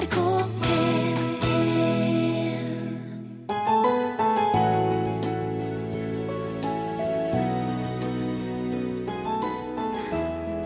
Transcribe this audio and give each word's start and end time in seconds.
NRK 0.00 0.16
P1 0.62 1.16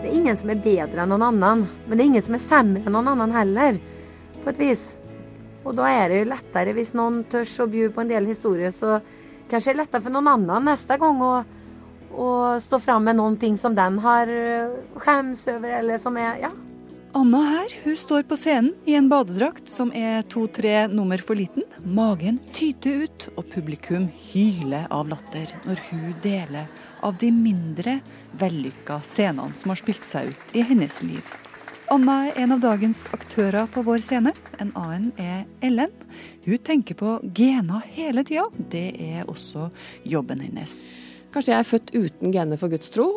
Det 0.02 0.10
er 0.10 0.12
ingen 0.12 0.36
som 0.36 0.52
er 0.52 0.60
bedre 0.62 1.02
enn 1.02 1.10
noen 1.10 1.24
annen, 1.26 1.64
men 1.86 1.96
det 1.96 2.04
er 2.04 2.10
ingen 2.12 2.22
som 2.22 2.36
er 2.36 2.42
semre 2.44 2.84
enn 2.84 2.94
noen 2.94 3.10
annen 3.10 3.34
heller, 3.34 3.80
på 4.44 4.52
et 4.52 4.60
vis. 4.60 4.84
Og 5.64 5.74
da 5.80 5.88
er 5.90 6.12
det 6.12 6.20
jo 6.20 6.30
lettere 6.30 6.74
hvis 6.76 6.94
noen 6.94 7.24
tør 7.30 7.48
å 7.64 7.70
by 7.72 7.88
på 7.90 8.04
en 8.04 8.12
del 8.12 8.28
historier, 8.30 8.70
så 8.70 9.00
kanskje 9.50 9.72
det 9.72 9.74
er 9.74 9.80
lettere 9.82 10.04
for 10.04 10.14
noen 10.14 10.30
annen 10.36 10.70
neste 10.70 11.00
gang 11.00 11.24
å, 11.24 11.32
å 12.12 12.28
stå 12.62 12.78
fram 12.86 13.08
med 13.08 13.18
noen 13.18 13.40
ting 13.40 13.58
som 13.58 13.74
den 13.74 13.98
har 14.04 14.30
øh, 14.30 14.78
skjems 15.00 15.48
over, 15.56 15.80
eller 15.80 15.98
som 15.98 16.22
er 16.22 16.38
Ja. 16.44 16.52
Anna 17.16 17.38
her, 17.42 17.68
hun 17.84 17.96
står 17.96 18.22
på 18.22 18.36
scenen 18.36 18.72
i 18.84 18.94
en 18.98 19.06
badedrakt 19.08 19.68
som 19.70 19.92
er 19.94 20.24
to-tre 20.26 20.88
nummer 20.90 21.22
for 21.22 21.38
liten. 21.38 21.62
Magen 21.86 22.40
tyter 22.56 23.04
ut, 23.04 23.26
og 23.38 23.46
publikum 23.52 24.08
hyler 24.32 24.88
av 24.90 25.06
latter 25.12 25.52
når 25.62 25.84
hun 25.92 26.08
deler 26.24 26.66
av 27.06 27.14
de 27.22 27.30
mindre 27.30 28.00
vellykka 28.42 28.98
scenene 29.06 29.54
som 29.54 29.70
har 29.70 29.78
spilt 29.78 30.02
seg 30.02 30.32
ut 30.32 30.58
i 30.58 30.66
hennes 30.66 30.98
liv. 31.06 31.22
Anna 31.94 32.18
er 32.32 32.42
en 32.42 32.58
av 32.58 32.66
dagens 32.66 33.06
aktører 33.14 33.70
på 33.70 33.86
vår 33.86 34.02
scene. 34.02 34.34
En 34.58 34.74
annen 34.74 35.12
er 35.14 35.46
Ellen. 35.62 35.94
Hun 36.48 36.66
tenker 36.66 36.98
på 36.98 37.20
gener 37.30 37.86
hele 37.94 38.26
tida. 38.26 38.50
Det 38.58 38.88
er 38.98 39.30
også 39.30 39.70
jobben 40.02 40.42
hennes. 40.42 40.80
Kanskje 41.34 41.50
jeg 41.50 41.58
er 41.58 41.66
født 41.66 41.94
uten 41.94 42.34
gener 42.34 42.60
for 42.60 42.70
Guds 42.70 42.92
tro. 42.94 43.08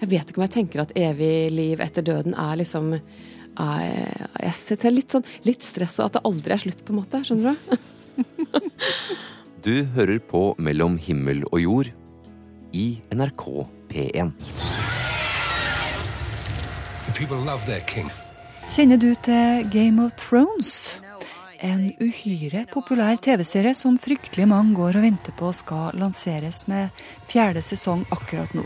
Jeg 0.00 0.10
vet 0.10 0.30
ikke 0.30 0.40
om 0.40 0.46
jeg 0.48 0.54
tenker 0.56 0.82
at 0.82 0.94
evig 0.98 1.34
liv 1.54 1.82
etter 1.84 2.02
døden 2.02 2.34
er 2.34 2.58
liksom 2.58 2.96
er, 2.96 4.26
Jeg 4.42 4.54
setter 4.58 4.90
litt 4.90 5.14
sånn 5.14 5.26
litt 5.46 5.62
stress 5.62 5.98
og 6.00 6.08
at 6.08 6.16
det 6.18 6.24
aldri 6.26 6.56
er 6.56 6.62
slutt, 6.64 6.82
på 6.82 6.94
en 6.94 7.02
måte. 7.02 7.22
Skjønner 7.26 7.54
du? 7.54 7.76
Du 9.62 9.84
hører 9.94 10.18
på 10.18 10.56
Mellom 10.58 10.96
himmel 10.98 11.44
og 11.52 11.60
jord 11.62 11.90
i 12.74 12.98
NRK 13.14 13.44
P1. 13.92 14.32
The 17.06 17.12
people 17.14 17.38
love 17.38 17.62
their 17.66 17.84
king. 17.86 18.10
Kjenner 18.66 18.98
du 18.98 19.14
til 19.22 19.70
Game 19.70 20.02
of 20.02 20.16
Thrones? 20.18 21.01
En 21.62 21.92
uhyre 22.02 22.64
populær 22.72 23.20
TV-serie 23.22 23.70
som 23.78 23.94
fryktelig 24.00 24.48
mange 24.50 24.74
går 24.74 24.96
og 24.98 25.04
venter 25.04 25.34
på 25.38 25.52
skal 25.54 25.94
lanseres 25.94 26.64
med 26.66 26.90
fjerde 27.30 27.62
sesong 27.62 28.02
akkurat 28.10 28.50
nå. 28.58 28.64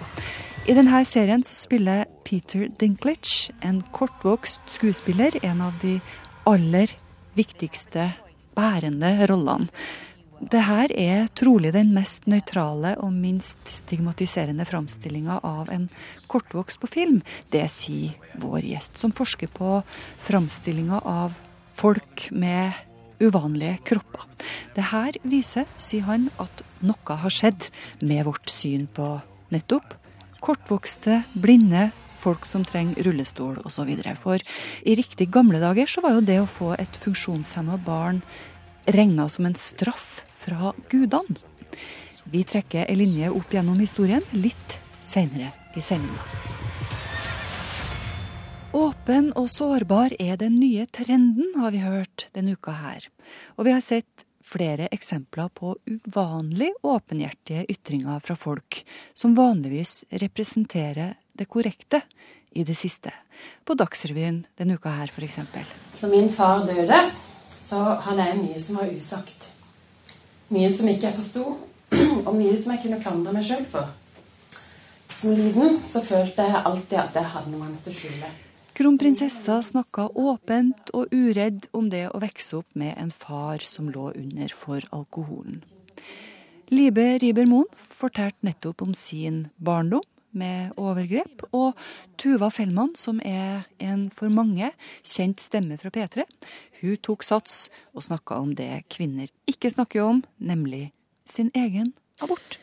I 0.64 0.74
denne 0.74 1.02
serien 1.04 1.44
så 1.44 1.52
spiller 1.54 2.06
Peter 2.24 2.70
Dinklage, 2.80 3.52
en 3.60 3.82
kortvokst 3.92 4.64
skuespiller, 4.78 5.36
en 5.44 5.60
av 5.68 5.76
de 5.84 5.98
aller 6.48 6.96
viktigste 7.36 8.08
bærende 8.56 9.12
rollene. 9.28 9.68
Dette 10.36 10.88
er 10.96 11.28
trolig 11.36 11.70
den 11.72 11.94
mest 11.96 12.26
nøytrale 12.28 12.94
og 13.00 13.12
minst 13.12 13.60
stigmatiserende 13.72 14.66
framstillinga 14.68 15.38
av 15.44 15.68
en 15.72 15.86
kortvokst 16.28 16.80
på 16.80 16.90
film. 16.92 17.22
Det 17.52 17.64
sier 17.72 18.16
vår 18.40 18.64
gjest, 18.72 18.96
som 19.00 19.12
forsker 19.16 19.52
på 19.52 19.82
framstillinga 20.24 21.00
av 21.04 21.36
folk 21.76 22.28
med 22.32 22.85
uvanlige 23.22 23.78
kropper. 23.92 24.26
Det 24.76 24.90
her 24.92 25.16
viser, 25.24 25.68
sier 25.78 26.06
han, 26.08 26.28
at 26.42 26.64
noe 26.84 27.20
har 27.22 27.32
skjedd 27.32 27.70
med 28.02 28.26
vårt 28.28 28.50
syn 28.52 28.86
på 28.92 29.16
nettopp 29.54 29.96
kortvokste, 30.46 31.22
blinde, 31.34 31.90
folk 32.16 32.46
som 32.48 32.64
trenger 32.66 33.06
rullestol 33.06 33.58
osv. 33.66 33.90
For 34.20 34.42
i 34.86 34.96
riktig 34.98 35.28
gamle 35.34 35.60
dager 35.62 35.90
så 35.90 36.04
var 36.04 36.16
jo 36.16 36.26
det 36.26 36.38
å 36.42 36.50
få 36.50 36.74
et 36.78 36.98
funksjonshemma 37.02 37.78
barn 37.86 38.22
regna 38.86 39.28
som 39.32 39.48
en 39.48 39.58
straff 39.58 40.24
fra 40.38 40.72
gudene. 40.90 41.40
Vi 42.26 42.42
trekker 42.46 42.88
en 42.88 42.98
linje 42.98 43.30
opp 43.30 43.54
gjennom 43.54 43.78
historien 43.82 44.24
litt 44.34 44.78
seinere 45.00 45.52
i 45.78 45.84
sendinga. 45.84 46.55
Åpen 48.76 49.30
og 49.40 49.46
sårbar 49.48 50.12
er 50.20 50.36
den 50.36 50.58
nye 50.60 50.84
trenden, 50.92 51.54
har 51.56 51.72
vi 51.72 51.78
hørt 51.80 52.26
denne 52.36 52.58
uka 52.58 52.74
her. 52.76 53.06
Og 53.56 53.64
vi 53.64 53.72
har 53.72 53.80
sett 53.80 54.26
flere 54.44 54.90
eksempler 54.92 55.48
på 55.56 55.72
uvanlig 55.88 56.74
åpenhjertige 56.84 57.64
ytringer 57.72 58.20
fra 58.20 58.36
folk 58.36 58.82
som 59.16 59.32
vanligvis 59.38 60.04
representerer 60.20 61.16
det 61.32 61.48
korrekte 61.48 62.02
i 62.52 62.66
det 62.68 62.76
siste. 62.76 63.14
På 63.64 63.78
Dagsrevyen 63.80 64.42
denne 64.60 64.76
uka 64.76 64.92
her, 64.92 65.08
f.eks. 65.08 65.40
Når 66.02 66.12
min 66.12 66.28
far 66.28 66.68
døde, 66.68 67.00
så 67.56 67.80
hadde 68.04 68.28
jeg 68.28 68.42
mye 68.44 68.60
som 68.60 68.80
var 68.82 68.92
usagt. 68.92 69.52
Mye 70.52 70.68
som 70.68 70.92
ikke 70.92 71.14
jeg 71.14 71.22
forsto, 71.22 71.46
og 72.28 72.34
mye 72.36 72.58
som 72.60 72.76
jeg 72.76 72.84
kunne 72.84 73.00
klandre 73.00 73.32
meg 73.38 73.48
sjøl 73.48 73.64
for. 73.72 73.88
Som 75.16 75.32
liten 75.32 75.80
så 75.80 76.04
følte 76.04 76.44
jeg 76.44 76.60
alltid 76.60 76.98
at 77.06 77.16
jeg 77.16 77.32
hadde 77.38 77.54
noe 77.54 77.70
annet 77.70 77.88
å 77.88 78.02
skjule. 78.04 78.36
Kronprinsessa 78.76 79.62
snakka 79.64 80.10
åpent 80.20 80.90
og 80.92 81.08
uredd 81.14 81.64
om 81.72 81.86
det 81.88 82.10
å 82.10 82.18
vokse 82.20 82.58
opp 82.58 82.74
med 82.76 82.92
en 83.00 83.08
far 83.08 83.62
som 83.64 83.86
lå 83.88 84.10
under 84.12 84.52
for 84.52 84.84
alkoholen. 84.92 85.62
Libe 86.68 87.06
Riber-Moen 87.22 87.70
fortalte 87.72 88.44
nettopp 88.44 88.82
om 88.84 88.92
sin 88.92 89.46
barndom 89.56 90.04
med 90.36 90.74
overgrep, 90.76 91.46
og 91.56 91.72
Tuva 92.20 92.50
Fellmann, 92.52 92.92
som 93.00 93.16
er 93.24 93.64
en 93.80 94.10
for 94.12 94.28
mange 94.28 94.68
kjent 95.00 95.40
stemme 95.40 95.78
fra 95.80 95.88
P3, 95.94 96.26
hun 96.82 97.00
tok 97.00 97.24
sats 97.24 97.70
og 97.96 98.04
snakka 98.04 98.42
om 98.44 98.52
det 98.58 98.82
kvinner 98.92 99.32
ikke 99.48 99.72
snakker 99.72 100.04
om, 100.04 100.20
nemlig 100.36 100.90
sin 101.24 101.48
egen 101.56 101.94
abort. 102.20 102.58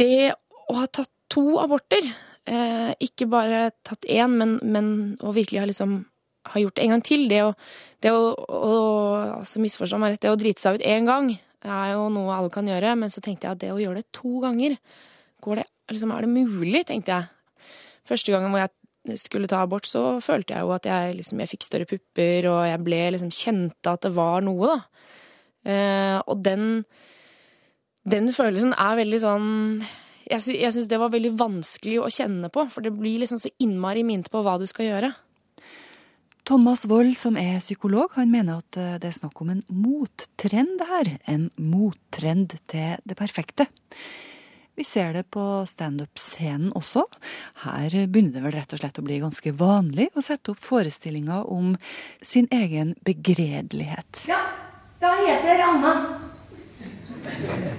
Det 0.00 0.32
å 0.32 0.78
ha 0.80 0.88
tatt 0.88 1.12
to 1.28 1.58
aborter, 1.60 2.08
eh, 2.48 2.92
ikke 3.04 3.28
bare 3.30 3.68
tatt 3.86 4.08
én, 4.08 4.38
men, 4.40 4.56
men 4.62 4.88
å 5.20 5.34
virkelig 5.36 5.62
ha 5.62 5.68
liksom 5.68 6.00
har 6.48 6.62
gjort 6.62 6.78
det 6.78 6.84
en 6.84 6.94
gang 6.94 7.04
til, 7.04 7.26
det 7.28 7.42
å, 7.44 7.50
det 8.04 8.12
å, 8.14 8.22
å 8.32 8.76
altså 9.40 9.60
misforstå 9.60 10.00
meg 10.00 10.14
rett, 10.14 10.22
det 10.24 10.32
å 10.32 10.40
drite 10.40 10.62
seg 10.62 10.78
ut 10.78 10.86
én 10.86 11.08
gang 11.08 11.32
er 11.66 11.92
jo 11.92 12.06
noe 12.14 12.34
alle 12.36 12.52
kan 12.54 12.68
gjøre, 12.68 12.94
men 12.96 13.12
så 13.12 13.22
tenkte 13.24 13.48
jeg 13.48 13.56
at 13.56 13.62
det 13.62 13.72
å 13.74 13.80
gjøre 13.82 14.00
det 14.02 14.14
to 14.14 14.38
ganger, 14.44 14.78
det, 15.58 15.66
liksom, 15.92 16.12
er 16.14 16.24
det 16.24 16.30
mulig, 16.32 16.84
tenkte 16.88 17.14
jeg. 17.14 17.68
Første 18.08 18.32
gangen 18.32 18.54
hvor 18.54 18.62
jeg 18.62 19.20
skulle 19.20 19.50
ta 19.50 19.62
abort, 19.64 19.86
så 19.88 20.18
følte 20.24 20.54
jeg 20.54 20.64
jo 20.64 20.72
at 20.74 20.88
jeg, 20.88 21.16
liksom, 21.18 21.42
jeg 21.42 21.52
fikk 21.52 21.66
større 21.66 21.88
pupper, 21.90 22.48
og 22.52 22.62
jeg 22.68 22.82
ble 22.86 23.02
liksom 23.14 23.32
kjente 23.34 23.94
at 23.94 24.06
det 24.06 24.14
var 24.16 24.44
noe, 24.46 24.72
da. 24.72 25.06
Eh, 25.68 26.18
og 26.24 26.42
den, 26.46 26.84
den 28.08 28.30
følelsen 28.32 28.72
er 28.78 29.00
veldig 29.02 29.20
sånn 29.20 29.48
Jeg, 30.28 30.42
sy 30.44 30.58
jeg 30.60 30.74
syns 30.74 30.90
det 30.90 31.00
var 31.00 31.12
veldig 31.14 31.32
vanskelig 31.40 32.02
å 32.02 32.10
kjenne 32.12 32.50
på, 32.52 32.66
for 32.72 32.84
det 32.84 32.92
blir 32.96 33.22
liksom 33.22 33.40
så 33.40 33.50
innmari 33.64 34.04
minnet 34.04 34.28
på 34.32 34.42
hva 34.44 34.58
du 34.60 34.66
skal 34.68 34.90
gjøre. 34.90 35.12
Thomas 36.48 36.86
Wold, 36.88 37.12
som 37.20 37.36
er 37.36 37.58
psykolog, 37.60 38.14
han 38.16 38.30
mener 38.32 38.62
at 38.62 38.76
eh, 38.80 38.96
det 39.00 39.10
er 39.10 39.18
snakk 39.18 39.40
om 39.44 39.50
en 39.52 39.60
mottrend 39.68 40.80
her. 40.88 41.10
En 41.28 41.50
mottrend 41.60 42.56
til 42.72 42.96
det 43.04 43.16
perfekte. 43.18 43.68
Vi 44.78 44.84
ser 44.86 45.12
det 45.12 45.24
på 45.34 45.42
standup-scenen 45.68 46.70
også. 46.78 47.02
Her 47.64 47.96
begynner 48.06 48.38
det 48.38 48.44
vel 48.44 48.54
rett 48.54 48.72
og 48.72 48.80
slett 48.80 49.00
å 49.00 49.04
bli 49.04 49.18
ganske 49.20 49.52
vanlig 49.58 50.06
å 50.14 50.24
sette 50.24 50.54
opp 50.54 50.62
forestillinger 50.62 51.50
om 51.50 51.74
sin 52.22 52.46
egen 52.54 52.94
begredelighet. 53.04 54.24
Ja, 54.30 54.40
jeg 55.02 55.26
heter 55.26 55.64
Anna. 55.66 55.94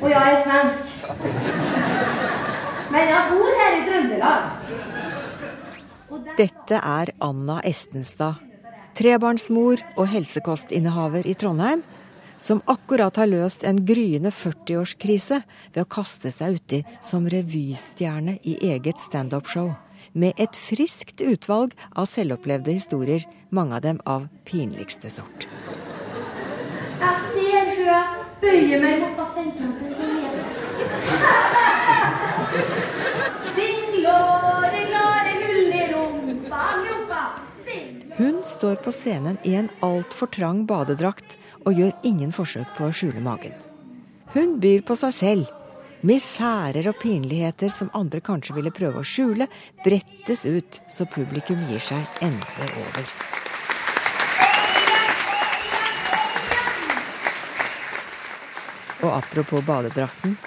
Og 0.02 0.10
jeg 0.12 0.20
er 0.20 0.42
svensk. 0.44 2.19
Men 2.90 3.06
jeg 3.06 3.30
bor 3.30 3.52
her 3.60 3.76
i 3.78 3.82
Trøndelag. 3.86 4.42
Dette 6.40 6.80
er 6.80 7.12
Anna 7.22 7.60
Estenstad, 7.68 8.40
trebarnsmor 8.98 9.82
og 9.96 10.08
helsekostinnehaver 10.10 11.28
i 11.30 11.36
Trondheim, 11.38 11.84
som 12.40 12.62
akkurat 12.72 13.20
har 13.20 13.28
løst 13.30 13.66
en 13.68 13.82
gryende 13.86 14.32
40-årskrise 14.34 15.42
ved 15.74 15.82
å 15.84 15.90
kaste 15.92 16.32
seg 16.34 16.58
uti 16.58 16.80
som 17.04 17.28
revystjerne 17.30 18.38
i 18.48 18.56
eget 18.72 19.04
standup-show, 19.04 19.74
med 20.14 20.40
et 20.42 20.56
friskt 20.58 21.22
utvalg 21.22 21.76
av 21.92 22.08
selvopplevde 22.10 22.74
historier, 22.74 23.28
mange 23.52 23.78
av 23.78 23.86
dem 23.86 24.00
av 24.08 24.26
pinligste 24.48 25.12
sort. 25.14 25.46
Jeg 27.00 27.16
ser 27.36 27.70
hun 27.76 28.26
bøyer 28.42 28.80
meg 28.80 28.88
mig 28.88 29.00
mot 29.04 29.20
bassängkanten 29.20 29.90
Sing 32.50 34.02
låre, 34.04 34.82
hull 35.44 35.74
i 35.74 35.94
rumpa, 35.94 36.64
rumpa, 36.86 37.24
Hun 38.18 38.42
står 38.46 38.76
på 38.76 38.92
scenen 38.92 39.38
i 39.44 39.54
en 39.56 39.70
altfor 39.86 40.28
trang 40.34 40.66
badedrakt 40.66 41.38
og 41.66 41.78
gjør 41.78 41.94
ingen 42.04 42.34
forsøk 42.34 42.74
på 42.78 42.90
å 42.90 42.96
skjule 42.96 43.22
magen. 43.22 43.54
Hun 44.34 44.58
byr 44.60 44.82
på 44.82 44.98
seg 44.98 45.14
selv. 45.14 45.56
Misærer 46.02 46.90
og 46.90 46.98
pinligheter 47.02 47.70
som 47.76 47.92
andre 47.94 48.22
kanskje 48.24 48.56
ville 48.58 48.74
prøve 48.74 49.04
å 49.04 49.06
skjule, 49.06 49.50
brettes 49.84 50.46
ut 50.48 50.82
så 50.90 51.06
publikum 51.06 51.60
gir 51.70 51.84
seg 51.84 52.22
enda 52.26 52.70
over. 52.82 53.10
Og 59.04 59.12
apropos 59.16 59.62
badedrakten. 59.68 60.40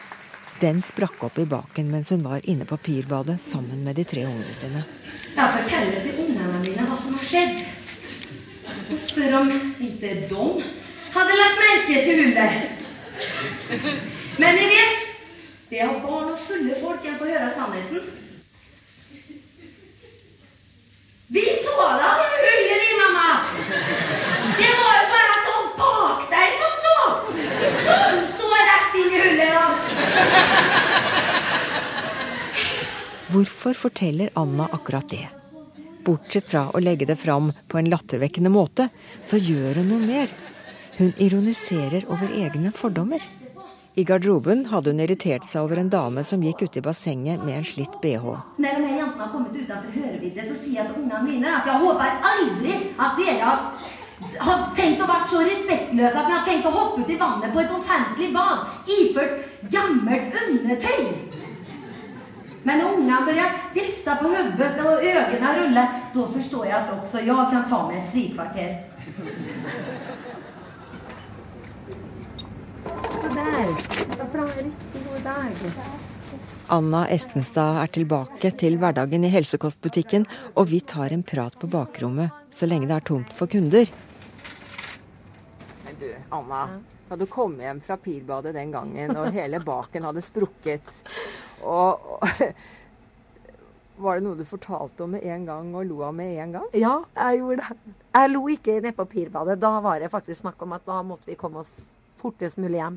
Den 0.63 0.83
sprakk 0.83 1.25
opp 1.27 1.39
i 1.39 1.45
baken 1.45 1.89
mens 1.91 2.11
hun 2.15 2.21
var 2.23 2.41
inne 2.47 2.65
på 2.65 2.77
pirbadet 2.77 3.41
sammen 3.43 3.81
med 3.85 3.97
de 3.99 4.05
tre 4.07 4.23
ungene 4.29 4.55
sine. 4.55 4.83
Jeg 5.35 5.49
forteller 5.57 6.05
til 6.05 6.21
ungene 6.23 6.61
mine 6.63 6.85
hva 6.87 6.99
som 7.03 7.17
har 7.19 7.27
skjedd. 7.27 7.65
Og 8.93 9.01
spør 9.03 9.35
om 9.41 9.51
ikke 9.83 10.13
de 10.31 10.53
hadde 11.17 11.39
lagt 11.41 11.59
merke 11.65 12.05
til 12.07 12.21
hullet. 12.21 12.55
Men 14.39 14.61
de 14.61 14.71
vet, 14.71 15.03
det 15.73 15.83
har 15.83 15.99
barn 16.07 16.31
og 16.31 16.39
fulle 16.39 16.79
folk 16.79 17.11
en 17.11 17.19
får 17.19 17.33
høre 17.35 17.51
sannheten. 17.57 18.07
Vi 21.35 21.45
så 21.65 21.77
da 22.05 22.15
hullet, 22.21 22.73
vi, 22.85 22.91
mamma! 23.03 23.31
Det 24.63 24.73
var 24.79 24.95
jo 25.01 25.07
bare 25.11 25.29
at 25.35 25.45
de 25.51 25.59
bak 25.83 26.21
deg 26.37 26.49
som 26.63 26.75
så! 26.87 26.99
De 27.35 28.27
så 28.39 28.53
rett 28.71 29.01
inn 29.03 29.11
i 29.11 29.25
hullet, 29.27 29.57
da! 29.59 29.67
Hvorfor 33.33 33.75
forteller 33.75 34.29
Anna 34.35 34.69
akkurat 34.73 35.09
det? 35.09 35.29
Bortsett 36.05 36.51
fra 36.51 36.67
å 36.75 36.81
legge 36.83 37.07
det 37.09 37.17
fram 37.17 37.53
på 37.69 37.79
en 37.79 37.89
lattervekkende 37.89 38.51
måte, 38.53 38.89
så 39.25 39.39
gjør 39.41 39.81
hun 39.81 39.89
noe 39.89 40.01
mer. 40.05 40.35
Hun 40.99 41.15
ironiserer 41.17 42.05
over 42.13 42.35
egne 42.37 42.75
fordommer. 42.77 43.25
I 43.95 44.05
garderoben 44.05 44.67
hadde 44.69 44.93
hun 44.93 45.01
irritert 45.01 45.49
seg 45.49 45.65
over 45.65 45.81
en 45.81 45.89
dame 45.89 46.27
som 46.29 46.45
gikk 46.45 46.67
ute 46.67 46.83
i 46.83 46.85
bassenget 46.85 47.41
med 47.47 47.63
en 47.63 47.67
slitt 47.71 47.97
bh. 48.05 48.29
Når 48.61 48.85
de 48.85 48.93
jentene 48.99 49.25
har 49.25 49.33
kommet 49.33 49.57
utenfor 49.57 49.97
hørevidde, 49.97 50.47
så 50.51 50.61
sier 50.61 50.83
jeg 50.83 50.93
til 50.93 51.01
ungene 51.07 51.25
mine 51.25 51.57
at 51.57 51.73
jeg 51.73 51.83
håper 51.87 52.31
aldri 52.35 52.79
at 53.01 53.21
dere 53.23 53.57
har 54.45 54.65
tenkt 54.77 55.01
å 55.01 55.09
være 55.09 55.29
så 55.33 55.45
respektløse 55.49 56.13
at 56.13 56.29
dere 56.29 56.39
har 56.39 56.49
tenkt 56.53 56.69
å 56.69 56.77
hoppe 56.77 57.01
ut 57.01 57.17
i 57.17 57.21
vannet 57.25 57.57
på 57.57 57.65
et 57.65 57.77
offentlig 57.81 58.33
bad 58.37 58.91
iført 59.01 59.71
gammelt 59.73 60.43
undertøy. 60.45 61.32
Da 66.15 66.27
forstår 66.31 66.67
jeg 66.69 66.77
at 66.77 66.93
også 66.95 67.23
jeg 67.27 67.49
kan 67.51 67.65
ta 67.69 67.81
meg 67.89 67.97
et 67.99 68.11
frikvarter. 68.13 68.71
Så 73.23 73.33
der. 73.35 73.73
Da 74.13 74.27
får 74.27 74.37
du 74.37 74.43
ha 74.43 74.47
en 74.47 74.69
riktig 74.69 75.03
god 75.09 75.27
dag. 75.27 75.51
Anna 76.73 77.03
Estenstad 77.13 77.83
er 77.83 77.91
tilbake 77.99 78.53
til 78.63 78.79
hverdagen 78.81 79.27
i 79.27 79.33
helsekostbutikken, 79.33 80.25
og 80.55 80.71
vi 80.71 80.81
tar 80.81 81.13
en 81.13 81.27
prat 81.27 81.59
på 81.59 81.69
bakrommet 81.69 82.31
så 82.53 82.69
lenge 82.71 82.89
det 82.89 82.97
er 83.01 83.07
tomt 83.11 83.35
for 83.37 83.51
kunder. 83.51 83.91
Men 85.85 86.01
du, 86.01 86.09
Anna. 86.31 86.65
Da 87.13 87.17
du 87.17 87.27
kom 87.27 87.59
hjem 87.61 87.81
fra 87.85 87.99
pirbadet 88.01 88.55
den 88.57 88.71
gangen, 88.73 89.11
og 89.21 89.35
hele 89.35 89.59
baken 89.61 90.07
hadde 90.09 90.23
sprukket 90.25 90.95
og, 91.61 92.07
og 92.17 92.23
Var 94.03 94.17
det 94.17 94.25
noe 94.25 94.39
du 94.39 94.47
fortalte 94.49 95.05
om 95.05 95.13
med 95.13 95.27
en 95.29 95.45
gang 95.45 95.75
og 95.77 95.85
lo 95.91 95.99
av 96.07 96.15
med 96.17 96.39
en 96.41 96.55
gang? 96.57 96.65
Ja, 96.73 96.95
jeg 97.13 97.43
gjorde 97.43 97.67
det. 97.67 97.93
Jeg 98.17 98.31
lo 98.33 98.41
ikke 98.49 98.79
nede 98.79 98.95
på 98.97 99.05
pirbadet. 99.13 99.59
Da 99.61 99.75
var 99.85 100.01
det 100.01 100.09
faktisk 100.11 100.41
snakk 100.41 100.65
om 100.65 100.73
at 100.73 100.87
da 100.89 101.03
måtte 101.05 101.29
vi 101.29 101.37
komme 101.37 101.61
oss 101.61 101.75
fortest 102.23 102.57
mulig 102.57 102.81
hjem. 102.81 102.97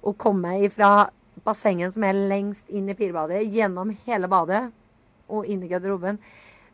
Og 0.00 0.16
komme 0.24 0.54
ifra 0.64 1.10
bassenget 1.44 1.92
som 1.98 2.08
er 2.08 2.24
lengst 2.32 2.72
inn 2.72 2.88
i 2.88 2.96
pirbadet, 2.96 3.44
gjennom 3.52 3.92
hele 4.08 4.32
badet 4.32 4.64
og 5.28 5.44
inn 5.44 5.68
i 5.68 5.70
garderoben. 5.70 6.18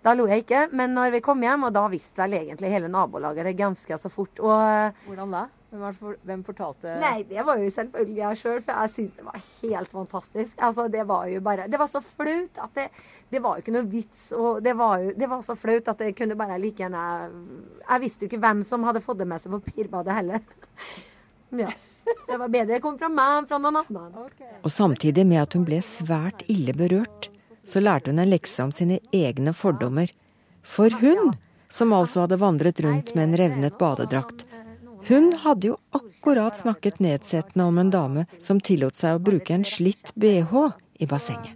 Da 0.06 0.14
lo 0.14 0.30
jeg 0.30 0.46
ikke, 0.46 0.68
men 0.70 0.94
når 0.94 1.18
vi 1.18 1.24
kom 1.26 1.42
hjem, 1.42 1.66
og 1.66 1.74
da 1.74 1.88
visste 1.90 2.22
vel 2.22 2.38
egentlig 2.38 2.70
hele 2.70 2.94
nabolaget 2.94 3.50
det 3.50 3.58
ganske 3.58 3.98
så 3.98 4.14
fort. 4.14 4.38
Og 4.38 5.06
Hvordan 5.10 5.34
da? 5.34 5.48
Hvem, 5.76 5.82
var 5.84 5.96
for, 5.98 6.16
hvem 6.24 6.42
fortalte 6.46 6.92
Nei, 7.02 7.18
det 7.28 7.42
var 7.44 7.58
jo 7.60 7.66
selvfølgelig 7.68 8.14
jeg 8.16 8.38
sjøl, 8.40 8.60
for 8.64 8.80
jeg 8.80 8.92
syns 8.94 9.16
det 9.18 9.24
var 9.26 9.42
helt 9.44 9.90
fantastisk. 9.92 10.54
Altså, 10.56 10.86
det 10.88 11.02
var 11.08 11.26
jo 11.28 11.42
bare 11.44 11.66
Det 11.68 11.80
var 11.80 11.90
så 11.92 12.00
flaut 12.00 12.60
at 12.64 12.78
det, 12.78 12.86
det 13.34 13.42
var 13.44 13.58
jo 13.58 13.64
ikke 13.64 13.74
noe 13.74 13.88
vits. 13.92 14.22
Og 14.32 14.62
det 14.64 14.72
var 14.78 15.02
jo 15.04 15.12
det 15.20 15.28
var 15.28 15.42
så 15.44 15.58
flaut 15.58 15.90
at 15.92 16.00
det 16.00 16.14
kunne 16.16 16.38
bare 16.38 16.56
like 16.62 16.80
gjerne 16.80 17.02
Jeg 17.82 18.04
visste 18.06 18.24
jo 18.24 18.30
ikke 18.30 18.40
hvem 18.46 18.64
som 18.64 18.88
hadde 18.88 19.04
fått 19.04 19.20
det 19.20 19.28
med 19.28 19.42
seg 19.42 19.52
på 19.52 19.60
pirbadet 19.68 20.16
heller. 20.22 20.40
Ja. 21.54 21.68
Så 22.06 22.32
det 22.32 22.38
var 22.40 22.50
bedre 22.50 22.74
det 22.74 22.82
kom 22.82 22.96
fra 22.98 23.06
meg 23.10 23.36
enn 23.36 23.46
fra 23.46 23.58
noen 23.62 23.78
annen. 23.78 24.16
Og 24.66 24.72
samtidig 24.74 25.22
med 25.30 25.44
at 25.44 25.54
hun 25.54 25.62
ble 25.66 25.78
svært 25.84 26.42
ille 26.50 26.74
berørt, 26.74 27.28
så 27.62 27.82
lærte 27.82 28.10
hun 28.10 28.18
en 28.22 28.30
lekse 28.30 28.66
om 28.66 28.72
sine 28.74 28.98
egne 29.14 29.54
fordommer. 29.54 30.10
For 30.66 30.90
hun, 31.02 31.36
som 31.70 31.94
altså 31.94 32.24
hadde 32.24 32.40
vandret 32.42 32.82
rundt 32.82 33.14
med 33.14 33.28
en 33.28 33.38
revnet 33.38 33.78
badedrakt, 33.78 34.42
hun 35.08 35.32
hadde 35.42 35.68
jo 35.70 35.76
akkurat 35.94 36.56
snakket 36.58 36.98
nedsettende 36.98 37.64
om 37.64 37.78
en 37.78 37.90
dame 37.90 38.24
som 38.42 38.60
tillot 38.60 38.96
seg 38.96 39.18
å 39.18 39.22
bruke 39.22 39.54
en 39.54 39.64
slitt 39.64 40.10
bh 40.14 40.54
i 40.98 41.06
bassenget. 41.06 41.54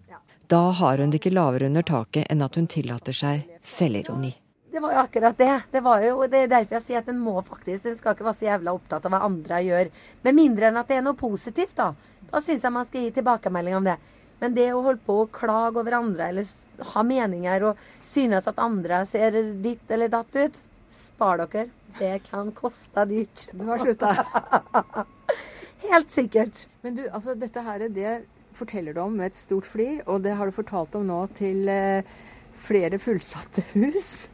Da 0.51 0.71
har 0.75 0.99
hun 0.99 1.11
det 1.11 1.21
ikke 1.21 1.33
lavere 1.35 1.67
under 1.71 1.83
taket 1.87 2.27
enn 2.31 2.43
at 2.43 2.57
hun 2.59 2.69
tillater 2.71 3.15
seg 3.15 3.43
selvironi. 3.63 4.33
Det 4.71 4.81
var 4.83 4.95
jo 4.95 5.03
akkurat 5.03 5.39
det. 5.39 5.57
Det, 5.71 5.83
jo, 6.05 6.27
det 6.31 6.45
er 6.45 6.51
derfor 6.51 6.79
jeg 6.79 6.87
sier 6.87 7.03
at 7.03 7.11
en 7.11 7.19
må 7.19 7.43
faktisk 7.43 7.87
En 7.91 7.97
skal 7.99 8.15
ikke 8.15 8.27
være 8.29 8.39
så 8.39 8.47
jævla 8.47 8.75
opptatt 8.75 9.07
av 9.07 9.15
hva 9.15 9.21
andre 9.27 9.59
gjør. 9.67 9.91
Med 10.27 10.39
mindre 10.39 10.71
enn 10.71 10.79
at 10.79 10.91
det 10.91 11.01
er 11.01 11.05
noe 11.07 11.19
positivt, 11.19 11.75
da. 11.79 11.91
Da 12.31 12.43
syns 12.43 12.63
jeg 12.63 12.75
man 12.75 12.87
skal 12.87 13.03
gi 13.07 13.11
tilbakemelding 13.19 13.81
om 13.81 13.91
det. 13.91 13.97
Men 14.41 14.55
det 14.55 14.69
å 14.73 14.85
holde 14.87 15.03
på 15.07 15.19
å 15.25 15.29
klage 15.31 15.83
over 15.83 15.99
andre 15.99 16.31
eller 16.31 16.87
ha 16.95 17.03
meninger 17.05 17.67
og 17.71 17.83
synes 18.07 18.47
at 18.49 18.63
andre 18.63 19.03
ser 19.11 19.37
ditt 19.63 19.91
eller 19.91 20.11
datt 20.15 20.39
ut, 20.39 20.63
spar 20.95 21.43
dere. 21.43 21.67
Det 21.99 22.15
kan 22.29 22.53
koste 22.57 23.05
dyrt. 23.11 23.47
Du 23.53 23.65
har 23.69 23.81
slutta. 23.83 24.15
Helt 25.91 26.11
sikkert. 26.13 26.67
Men 26.85 26.99
du, 26.99 27.07
altså 27.09 27.35
dette 27.39 27.63
her, 27.65 27.87
det 27.89 28.17
forteller 28.57 28.95
du 28.95 29.01
om 29.03 29.15
med 29.17 29.31
et 29.31 29.39
stort 29.39 29.69
flir, 29.69 30.03
og 30.07 30.23
det 30.25 30.35
har 30.37 30.49
du 30.49 30.55
fortalt 30.55 30.97
om 30.99 31.07
nå 31.09 31.21
til 31.39 31.69
eh, 31.71 32.07
flere 32.61 32.99
fullsatte 33.01 33.65
hus. 33.75 34.29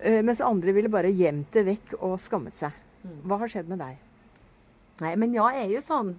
Eh, 0.00 0.20
mens 0.24 0.40
andre 0.44 0.72
ville 0.76 0.92
bare 0.92 1.12
gjemt 1.12 1.52
det 1.56 1.66
vekk 1.66 1.98
og 2.00 2.16
skammet 2.22 2.56
seg. 2.56 2.76
Hva 3.26 3.40
har 3.42 3.52
skjedd 3.52 3.68
med 3.70 3.82
deg? 3.82 3.98
Nei, 5.00 5.14
men 5.20 5.32
jeg 5.32 5.62
er 5.62 5.70
jo 5.72 5.80
sånn 5.80 6.10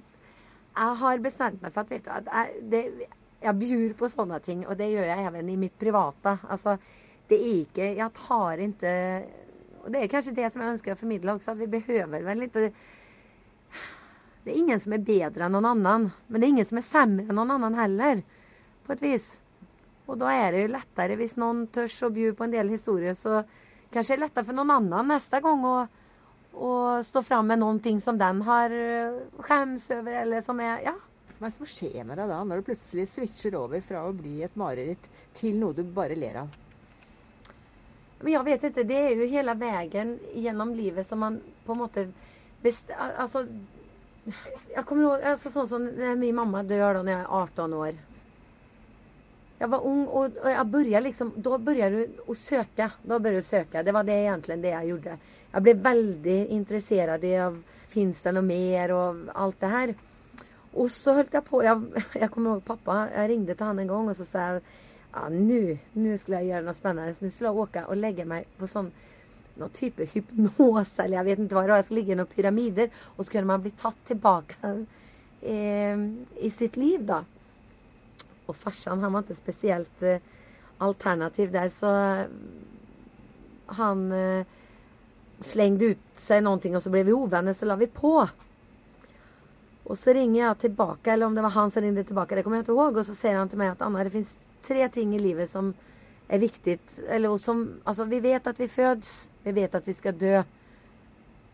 Jeg 0.73 0.95
har 0.97 1.19
bestemt 1.21 1.59
meg 1.61 1.73
for 1.75 1.83
at 1.83 1.91
vet 1.91 2.07
du, 2.07 2.09
at 2.15 2.29
jeg, 2.31 2.61
det, 2.71 3.09
jeg 3.43 3.57
byr 3.59 3.93
på 3.99 4.09
sånne 4.09 4.39
ting, 4.41 4.63
og 4.65 4.77
det 4.79 4.87
gjør 4.89 5.09
jeg 5.09 5.25
even 5.27 5.51
i 5.51 5.57
mitt 5.59 5.75
private. 5.81 6.37
Altså, 6.47 6.77
det 7.29 7.37
er 7.37 7.59
ikke 7.65 7.89
Jeg 7.97 8.15
tar 8.17 8.63
ikke 8.65 8.93
Og 9.81 9.91
det 9.93 10.01
er 10.01 10.11
kanskje 10.11 10.35
det 10.37 10.49
som 10.53 10.63
jeg 10.63 10.75
ønsker 10.75 10.95
å 10.95 10.99
formidle 10.99 11.35
også, 11.35 11.53
at 11.53 11.61
vi 11.61 11.69
behøver 11.71 12.25
vel 12.25 12.43
litt 12.43 12.57
Det 14.41 14.49
er 14.49 14.57
ingen 14.57 14.79
som 14.81 14.93
er 14.95 15.05
bedre 15.05 15.45
enn 15.45 15.53
noen 15.53 15.69
annen, 15.71 16.09
men 16.27 16.41
det 16.41 16.47
er 16.47 16.53
ingen 16.55 16.69
som 16.69 16.81
er 16.81 16.85
sämre 16.87 17.27
enn 17.27 17.37
noen 17.37 17.55
annen 17.57 17.77
heller, 17.77 18.23
på 18.85 18.95
et 18.95 19.03
vis. 19.05 19.27
Og 20.09 20.17
da 20.21 20.31
er 20.33 20.53
det 20.53 20.63
jo 20.63 20.75
lettere 20.75 21.17
hvis 21.19 21.37
noen 21.39 21.67
tør 21.73 21.91
å 22.07 22.13
by 22.13 22.31
på 22.37 22.47
en 22.47 22.55
del 22.55 22.71
historier, 22.73 23.13
så 23.17 23.43
kanskje 23.93 24.15
det 24.15 24.17
er 24.17 24.23
lettere 24.25 24.47
for 24.47 24.57
noen 24.57 24.73
annen 24.79 25.13
neste 25.13 25.41
gang 25.43 25.65
å 25.65 25.75
å 26.53 26.99
stå 27.03 27.21
fram 27.23 27.47
med 27.47 27.61
noen 27.61 27.79
ting 27.79 28.01
som 28.01 28.17
den 28.19 28.41
har 28.47 28.73
øh, 28.75 29.21
skjems 29.45 29.87
over, 29.95 30.17
eller 30.23 30.43
som 30.43 30.59
er 30.59 30.83
Ja. 30.85 30.97
Hva 31.39 31.47
er 31.47 31.53
det 31.53 31.57
som 31.57 31.69
skjer 31.69 32.03
med 32.05 32.19
deg 32.21 32.29
da, 32.29 32.43
når 32.45 32.59
du 32.59 32.67
plutselig 32.67 33.07
switcher 33.09 33.55
over 33.57 33.81
fra 33.81 34.03
å 34.05 34.11
bli 34.13 34.43
et 34.45 34.57
mareritt 34.59 35.07
til 35.33 35.57
noe 35.57 35.73
du 35.73 35.81
bare 35.81 36.13
ler 36.13 36.43
av? 36.43 36.60
Men 38.21 38.33
jeg 38.33 38.47
vet 38.47 38.69
ikke. 38.69 38.87
Det 38.87 38.99
er 38.99 39.19
jo 39.19 39.29
hele 39.31 39.55
veien 39.59 40.15
gjennom 40.33 40.73
livet 40.77 41.07
som 41.07 41.21
man 41.23 41.39
på 41.65 41.75
en 41.75 41.83
måte 41.83 42.07
best, 42.61 42.91
alltså, 43.17 43.45
Altså 44.75 44.85
kommer 44.85 45.03
ihåg 45.03 45.23
altså, 45.25 45.49
sånn 45.49 45.67
som 45.67 45.85
når 45.97 46.17
min 46.19 46.35
mamma 46.37 46.61
dør 46.61 46.99
da 46.99 47.01
når 47.01 47.11
jeg 47.11 47.21
er 47.23 47.31
18 47.41 47.73
år. 47.73 47.95
Jeg 49.61 49.69
var 49.69 49.85
ung, 49.85 50.03
og, 50.09 50.37
og 50.41 50.85
jeg 50.89 51.01
liksom 51.05 51.33
Da 51.37 51.57
begynte 51.61 51.89
du 51.89 52.21
å 52.29 52.35
søke. 52.37 52.87
Da 53.01 53.17
begynte 53.17 53.41
du 53.41 53.41
å 53.41 53.49
søke. 53.49 53.83
Det 53.85 53.93
var 53.93 54.05
det 54.05 54.17
egentlig 54.23 54.57
det 54.61 54.71
jeg 54.73 54.91
gjorde. 54.93 55.17
Jeg 55.51 55.65
ble 55.65 55.75
veldig 55.89 56.37
interessert 56.57 57.25
i 57.27 57.35
av 57.37 57.59
Fins 57.91 58.21
det 58.23 58.31
noe 58.31 58.47
mer 58.47 58.93
og 58.95 59.25
alt 59.35 59.57
det 59.59 59.69
her. 59.69 59.89
Og 60.71 60.87
så 60.93 61.17
holdt 61.17 61.33
jeg 61.35 61.43
på 61.43 61.59
Jeg, 61.65 62.05
jeg 62.21 62.31
kommer 62.31 62.53
ihåg 62.55 62.63
pappa. 62.65 63.03
Jeg 63.11 63.33
ringte 63.33 63.57
til 63.57 63.67
han 63.67 63.81
en 63.83 63.91
gang 63.91 64.13
og 64.13 64.17
så 64.17 64.27
sa 64.29 64.47
jeg 64.47 64.63
ja, 65.11 65.27
nå 65.27 66.17
skulle 66.17 66.39
jeg 66.41 66.51
gjøre 66.51 66.65
noe 66.65 66.75
spennende. 66.77 67.15
Nå 67.21 67.31
skulle 67.31 67.51
jeg 67.51 67.63
åke 67.65 67.83
og 67.87 67.99
legge 67.99 68.27
meg 68.27 68.47
på 68.59 68.69
sånn 68.69 68.91
noe 69.59 69.71
type 69.75 70.07
hypnose, 70.13 71.03
eller 71.03 71.19
jeg 71.19 71.27
vet 71.27 71.43
ikke 71.43 71.57
hva 71.57 71.65
det. 71.67 71.79
Jeg 71.81 71.87
skulle 71.87 72.01
ligge 72.01 72.15
i 72.15 72.19
noen 72.19 72.31
pyramider, 72.31 72.91
og 73.15 73.25
så 73.25 73.35
kunne 73.35 73.51
man 73.51 73.63
bli 73.63 73.73
tatt 73.77 73.99
tilbake 74.07 74.73
eh, 75.41 76.05
i 76.39 76.51
sitt 76.53 76.79
liv, 76.79 77.03
da. 77.07 77.21
Og 78.47 78.55
farsan, 78.57 79.03
han 79.03 79.13
var 79.13 79.25
ikke 79.25 79.37
spesielt 79.37 80.05
eh, 80.07 80.23
alternativ 80.81 81.51
der, 81.53 81.69
så 81.73 81.91
eh, 81.91 82.23
han 83.81 84.05
eh, 84.15 84.55
slengde 85.43 85.91
ut 85.93 86.07
seg 86.17 86.45
noe, 86.45 86.61
og 86.71 86.83
så 86.83 86.93
ble 86.93 87.03
vi 87.07 87.15
uvenner, 87.15 87.55
så 87.57 87.67
la 87.69 87.77
vi 87.79 87.89
på. 87.91 88.15
Og 89.91 89.97
så 89.97 90.13
ringer 90.15 90.39
jeg 90.45 90.61
tilbake, 90.67 91.11
eller 91.11 91.27
om 91.27 91.35
det 91.35 91.43
var 91.43 91.57
han 91.57 91.73
som 91.73 91.83
ringte 91.83 92.05
tilbake, 92.07 92.37
det 92.37 92.45
kommer 92.45 92.61
jeg 92.61 92.69
ikke 92.69 92.77
ihåg, 92.77 93.01
og 93.01 93.05
så 93.07 93.17
sier 93.17 93.39
han 93.39 93.51
til 93.51 93.59
meg 93.59 93.73
at 93.73 93.83
Anna, 93.83 94.05
det 94.05 94.13
finnes 94.13 94.31
tre 94.63 94.87
ting 94.89 95.15
i 95.15 95.19
livet 95.21 95.49
som 95.49 95.73
er 96.31 96.39
viktig 96.39 96.77
Eller 97.09 97.37
som 97.37 97.63
Altså, 97.83 98.05
vi 98.05 98.21
vet 98.23 98.47
at 98.47 98.59
vi 98.59 98.67
fødes. 98.71 99.29
Vi 99.43 99.51
vet 99.51 99.75
at 99.75 99.87
vi 99.87 99.93
skal 99.93 100.15
dø. 100.17 100.41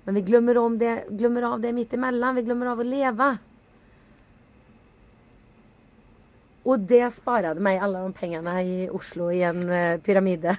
Men 0.05 0.15
vi 0.15 0.21
glemmer, 0.21 0.57
om 0.57 0.77
det, 0.79 1.07
glemmer 1.09 1.43
av 1.49 1.59
det 1.61 1.73
midt 1.75 1.93
imellom. 1.93 2.35
Vi 2.35 2.45
glemmer 2.47 2.71
av 2.71 2.79
å 2.79 2.85
leve. 2.87 3.25
Og 6.67 6.83
det 6.83 7.05
sparte 7.15 7.55
meg 7.63 7.79
alle 7.83 8.03
de 8.03 8.13
pengene 8.15 8.53
i 8.63 8.77
Oslo 8.91 9.29
i 9.31 9.41
en 9.47 9.65
eh, 9.71 9.99
pyramide. 10.03 10.55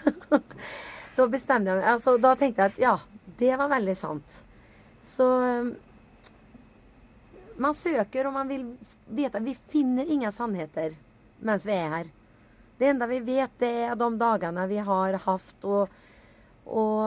da 1.17 1.27
bestemte 1.29 1.73
jeg 1.73 1.81
meg 1.81 1.89
altså, 1.93 2.17
Da 2.21 2.35
tenkte 2.39 2.65
jeg 2.65 2.75
at 2.75 2.81
ja, 2.81 2.95
det 3.41 3.55
var 3.61 3.73
veldig 3.73 3.97
sant. 3.97 4.39
Så 5.05 5.27
eh, 5.45 5.73
man 7.61 7.77
søker, 7.77 8.29
og 8.29 8.37
man 8.37 8.49
vil 8.49 8.65
vite 9.09 9.41
Vi 9.45 9.57
finner 9.73 10.09
ingen 10.09 10.33
sannheter 10.33 10.97
mens 11.39 11.67
vi 11.69 11.77
er 11.77 11.93
her. 11.93 12.09
Det 12.79 12.93
enda 12.93 13.09
vi 13.11 13.19
vet 13.27 13.59
det 13.59 13.73
er 13.89 13.99
de 13.99 14.09
dagene 14.21 14.67
vi 14.71 14.79
har 14.87 15.19
haft 15.25 15.67
og, 15.67 15.91
og, 16.69 17.03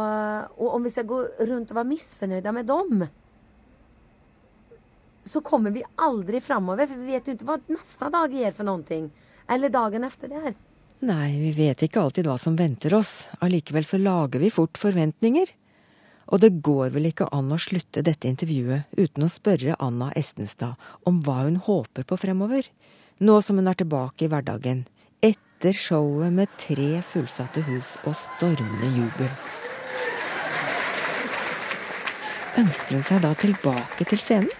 og, 0.57 0.67
om 0.75 0.83
vi 0.83 0.91
skal 0.91 1.07
gå 1.07 1.21
rundt 1.47 1.71
og 1.71 1.79
være 1.79 1.91
misfornøyde 1.93 2.55
med 2.57 2.69
dem 2.69 3.05
så 5.23 5.41
kommer 5.41 5.71
vi 5.71 5.83
aldri 5.95 6.41
framover, 6.41 6.87
for 6.87 6.97
vi 6.97 7.13
vet 7.13 7.27
jo 7.27 7.35
ikke 7.35 7.47
hva 7.47 7.57
neste 7.69 8.09
dag 8.13 8.35
gjør 8.35 8.55
for 8.57 8.67
noe. 8.67 9.01
Eller 9.51 9.73
dagen 9.73 10.05
etter 10.07 10.31
det. 10.31 10.41
her. 10.41 10.55
Nei, 11.01 11.29
vi 11.41 11.51
vet 11.57 11.81
ikke 11.85 12.01
alltid 12.01 12.27
hva 12.29 12.37
som 12.41 12.57
venter 12.57 12.93
oss. 12.97 13.29
Allikevel 13.41 13.85
så 13.85 13.99
lager 14.01 14.41
vi 14.41 14.51
fort 14.53 14.77
forventninger. 14.81 15.49
Og 16.31 16.39
det 16.39 16.51
går 16.63 16.93
vel 16.95 17.09
ikke 17.09 17.27
an 17.35 17.51
å 17.51 17.59
slutte 17.59 18.03
dette 18.05 18.29
intervjuet 18.29 18.87
uten 18.97 19.25
å 19.25 19.31
spørre 19.31 19.75
Anna 19.81 20.11
Estenstad 20.15 20.79
om 21.09 21.19
hva 21.25 21.41
hun 21.43 21.57
håper 21.59 22.05
på 22.07 22.17
fremover, 22.21 22.69
nå 23.19 23.41
som 23.43 23.59
hun 23.59 23.67
er 23.67 23.77
tilbake 23.77 24.25
i 24.25 24.29
hverdagen, 24.31 24.85
etter 25.61 25.77
showet 25.77 26.33
med 26.33 26.49
tre 26.57 27.03
fullsatte 27.05 27.61
hus 27.67 27.93
og 28.09 28.15
stormende 28.17 28.87
jubel. 28.95 29.27
Ønsker 32.57 32.97
hun 32.97 33.03
seg 33.05 33.19
da 33.21 33.29
tilbake 33.37 34.07
til 34.09 34.17
scenen? 34.17 34.55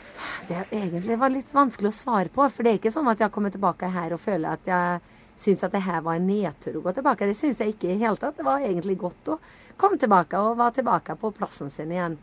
Det 0.46 0.60
egentlig 0.70 1.18
var 1.18 1.34
litt 1.34 1.50
vanskelig 1.56 1.90
å 1.90 1.96
svare 1.96 2.30
på. 2.30 2.46
For 2.54 2.62
det 2.62 2.70
er 2.70 2.78
ikke 2.78 2.92
sånn 2.94 3.10
at 3.10 3.24
jeg 3.24 3.34
kommer 3.34 3.50
tilbake 3.50 3.90
her 3.90 4.14
og 4.14 4.22
føler 4.22 4.54
at 4.54 4.70
jeg 4.70 5.00
syns 5.42 5.64
at 5.66 5.74
det 5.74 5.82
her 5.88 6.04
var 6.06 6.20
en 6.20 6.28
nedtur 6.30 6.78
å 6.78 6.84
gå 6.86 6.94
tilbake. 7.00 7.32
Det 7.32 7.40
syns 7.40 7.64
jeg 7.64 7.74
ikke 7.74 7.90
i 7.90 7.96
det 7.96 8.04
hele 8.04 8.22
tatt. 8.22 8.38
Det 8.38 8.46
var 8.46 8.62
egentlig 8.62 9.00
godt 9.02 9.34
å 9.34 9.40
komme 9.82 9.98
tilbake 9.98 10.38
og 10.38 10.60
være 10.62 10.78
tilbake 10.84 11.18
på 11.18 11.34
plassen 11.40 11.74
sin 11.74 11.96
igjen. 11.96 12.20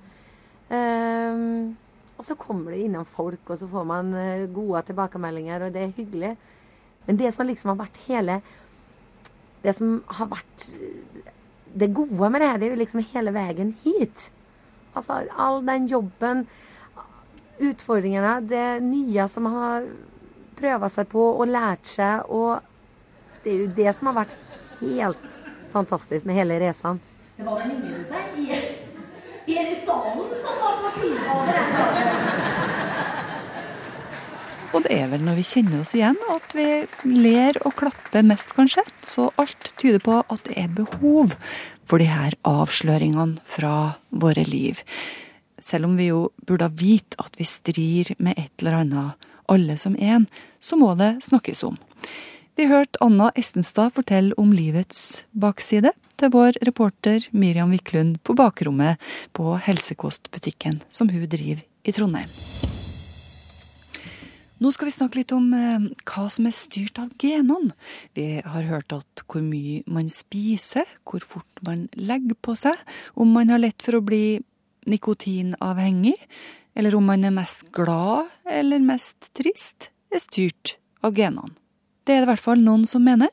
Um, 0.71 1.75
og 2.15 2.31
så 2.31 2.39
kommer 2.39 2.77
det 2.77 2.85
innom 2.85 3.09
folk, 3.09 3.43
og 3.49 3.59
så 3.59 3.67
får 3.71 3.91
man 3.91 4.15
eh, 4.19 4.47
gode 4.51 4.85
tilbakemeldinger, 4.87 5.67
og 5.67 5.75
det 5.75 5.83
er 5.83 5.99
hyggelig. 5.99 6.33
Men 7.09 7.19
det 7.19 7.31
som 7.35 7.47
liksom 7.49 7.71
har 7.73 7.79
vært 7.79 8.03
hele 8.07 8.41
Det 9.63 9.75
som 9.75 9.99
har 10.19 10.31
vært 10.31 10.67
det 11.79 11.91
gode 11.95 12.31
med 12.31 12.41
det 12.41 12.49
her, 12.49 12.59
det 12.59 12.69
er 12.69 12.75
jo 12.75 12.81
liksom 12.83 13.05
hele 13.13 13.35
veien 13.35 13.75
hit. 13.85 14.29
Altså 14.97 15.23
all 15.37 15.61
den 15.67 15.89
jobben 15.91 16.47
utfordringene, 17.59 18.39
det 18.47 18.81
nye 18.83 19.27
som 19.31 19.49
har 19.51 19.87
prøvd 20.59 20.89
seg 20.95 21.11
på 21.11 21.25
og 21.35 21.51
lært 21.51 21.87
seg. 21.91 22.27
Og 22.31 22.61
det 23.45 23.53
er 23.53 23.61
jo 23.63 23.69
det 23.79 23.95
som 23.99 24.11
har 24.11 24.21
vært 24.23 24.35
helt 24.81 25.39
fantastisk 25.73 26.27
med 26.27 26.39
hele 26.39 26.59
reisen. 26.63 27.01
Det 27.37 27.47
var 27.47 27.61
vel 27.63 27.75
ingen 27.77 28.07
der 28.11 28.25
i, 28.39 28.49
i 29.55 29.59
salen 29.85 30.33
som 30.43 30.55
var 30.63 30.81
på 30.83 30.95
pipa 30.99 31.39
den 31.51 31.77
dagen. 31.77 32.19
Og 34.79 34.87
det 34.87 34.95
er 34.95 35.09
vel 35.11 35.27
når 35.27 35.41
vi 35.41 35.47
kjenner 35.51 35.83
oss 35.83 35.97
igjen 35.99 36.19
at 36.31 36.55
vi 36.55 36.69
ler 37.19 37.59
og 37.67 37.75
klapper 37.81 38.23
mest, 38.23 38.55
kanskje. 38.55 38.87
Så 39.03 39.33
alt 39.43 39.73
tyder 39.77 39.99
på 39.99 40.21
at 40.23 40.45
det 40.47 40.55
er 40.63 40.71
behov 40.71 41.35
for 41.89 41.99
de 41.99 42.07
her 42.07 42.39
avsløringene 42.47 43.43
fra 43.49 43.99
våre 44.15 44.47
liv 44.47 44.85
selv 45.59 45.89
om 45.89 45.97
vi 45.97 46.09
jo 46.11 46.29
burde 46.47 46.71
vite 46.79 47.19
at 47.23 47.35
vi 47.39 47.47
strir 47.47 48.15
med 48.19 48.39
et 48.39 48.53
eller 48.63 48.81
annet, 48.83 49.29
alle 49.49 49.79
som 49.81 49.97
én, 49.97 50.27
så 50.61 50.77
må 50.77 50.95
det 50.99 51.19
snakkes 51.25 51.65
om. 51.67 51.79
Vi 52.59 52.67
hørte 52.67 52.99
Anna 53.05 53.31
Estenstad 53.39 53.95
fortelle 53.95 54.35
om 54.41 54.53
livets 54.53 55.25
bakside 55.31 55.93
til 56.19 56.33
vår 56.35 56.59
reporter 56.67 57.29
Miriam 57.31 57.71
Wiklund 57.71 58.19
på 58.27 58.35
bakrommet 58.39 58.99
på 59.33 59.55
helsekostbutikken 59.63 60.83
som 60.91 61.11
hun 61.13 61.29
driver 61.31 61.63
i 61.85 61.95
Trondheim. 61.95 62.78
Nå 64.59 64.73
skal 64.75 64.89
vi 64.89 64.95
snakke 64.97 65.21
litt 65.21 65.33
om 65.35 65.53
eh, 65.55 65.85
hva 66.09 66.25
som 66.35 66.49
er 66.49 66.55
styrt 66.57 66.99
av 66.99 67.13
genene. 67.23 67.75
Vi 68.19 68.41
har 68.43 68.65
hørt 68.67 68.95
at 68.97 69.23
hvor 69.31 69.45
mye 69.45 69.85
man 69.87 70.09
spiser, 70.11 70.89
hvor 71.07 71.23
fort 71.23 71.63
man 71.67 71.87
legger 71.95 72.39
på 72.43 72.57
seg, 72.59 72.81
om 73.15 73.31
man 73.37 73.53
har 73.55 73.63
lett 73.63 73.85
for 73.85 74.01
å 74.01 74.05
bli 74.05 74.41
nikotinavhengig, 74.89 76.17
eller 76.79 76.97
om 76.99 77.07
man 77.07 77.27
er 77.27 77.35
mest 77.35 77.69
glad 77.75 78.31
eller 78.49 78.83
mest 78.83 79.31
trist, 79.37 79.91
er 80.11 80.23
styrt 80.23 80.77
av 81.07 81.15
genene. 81.15 81.55
Det 82.09 82.15
er 82.17 82.23
det 82.23 82.31
i 82.31 82.31
hvert 82.31 82.41
fall 82.41 82.63
noen 82.65 82.87
som 82.89 83.03
mener. 83.05 83.29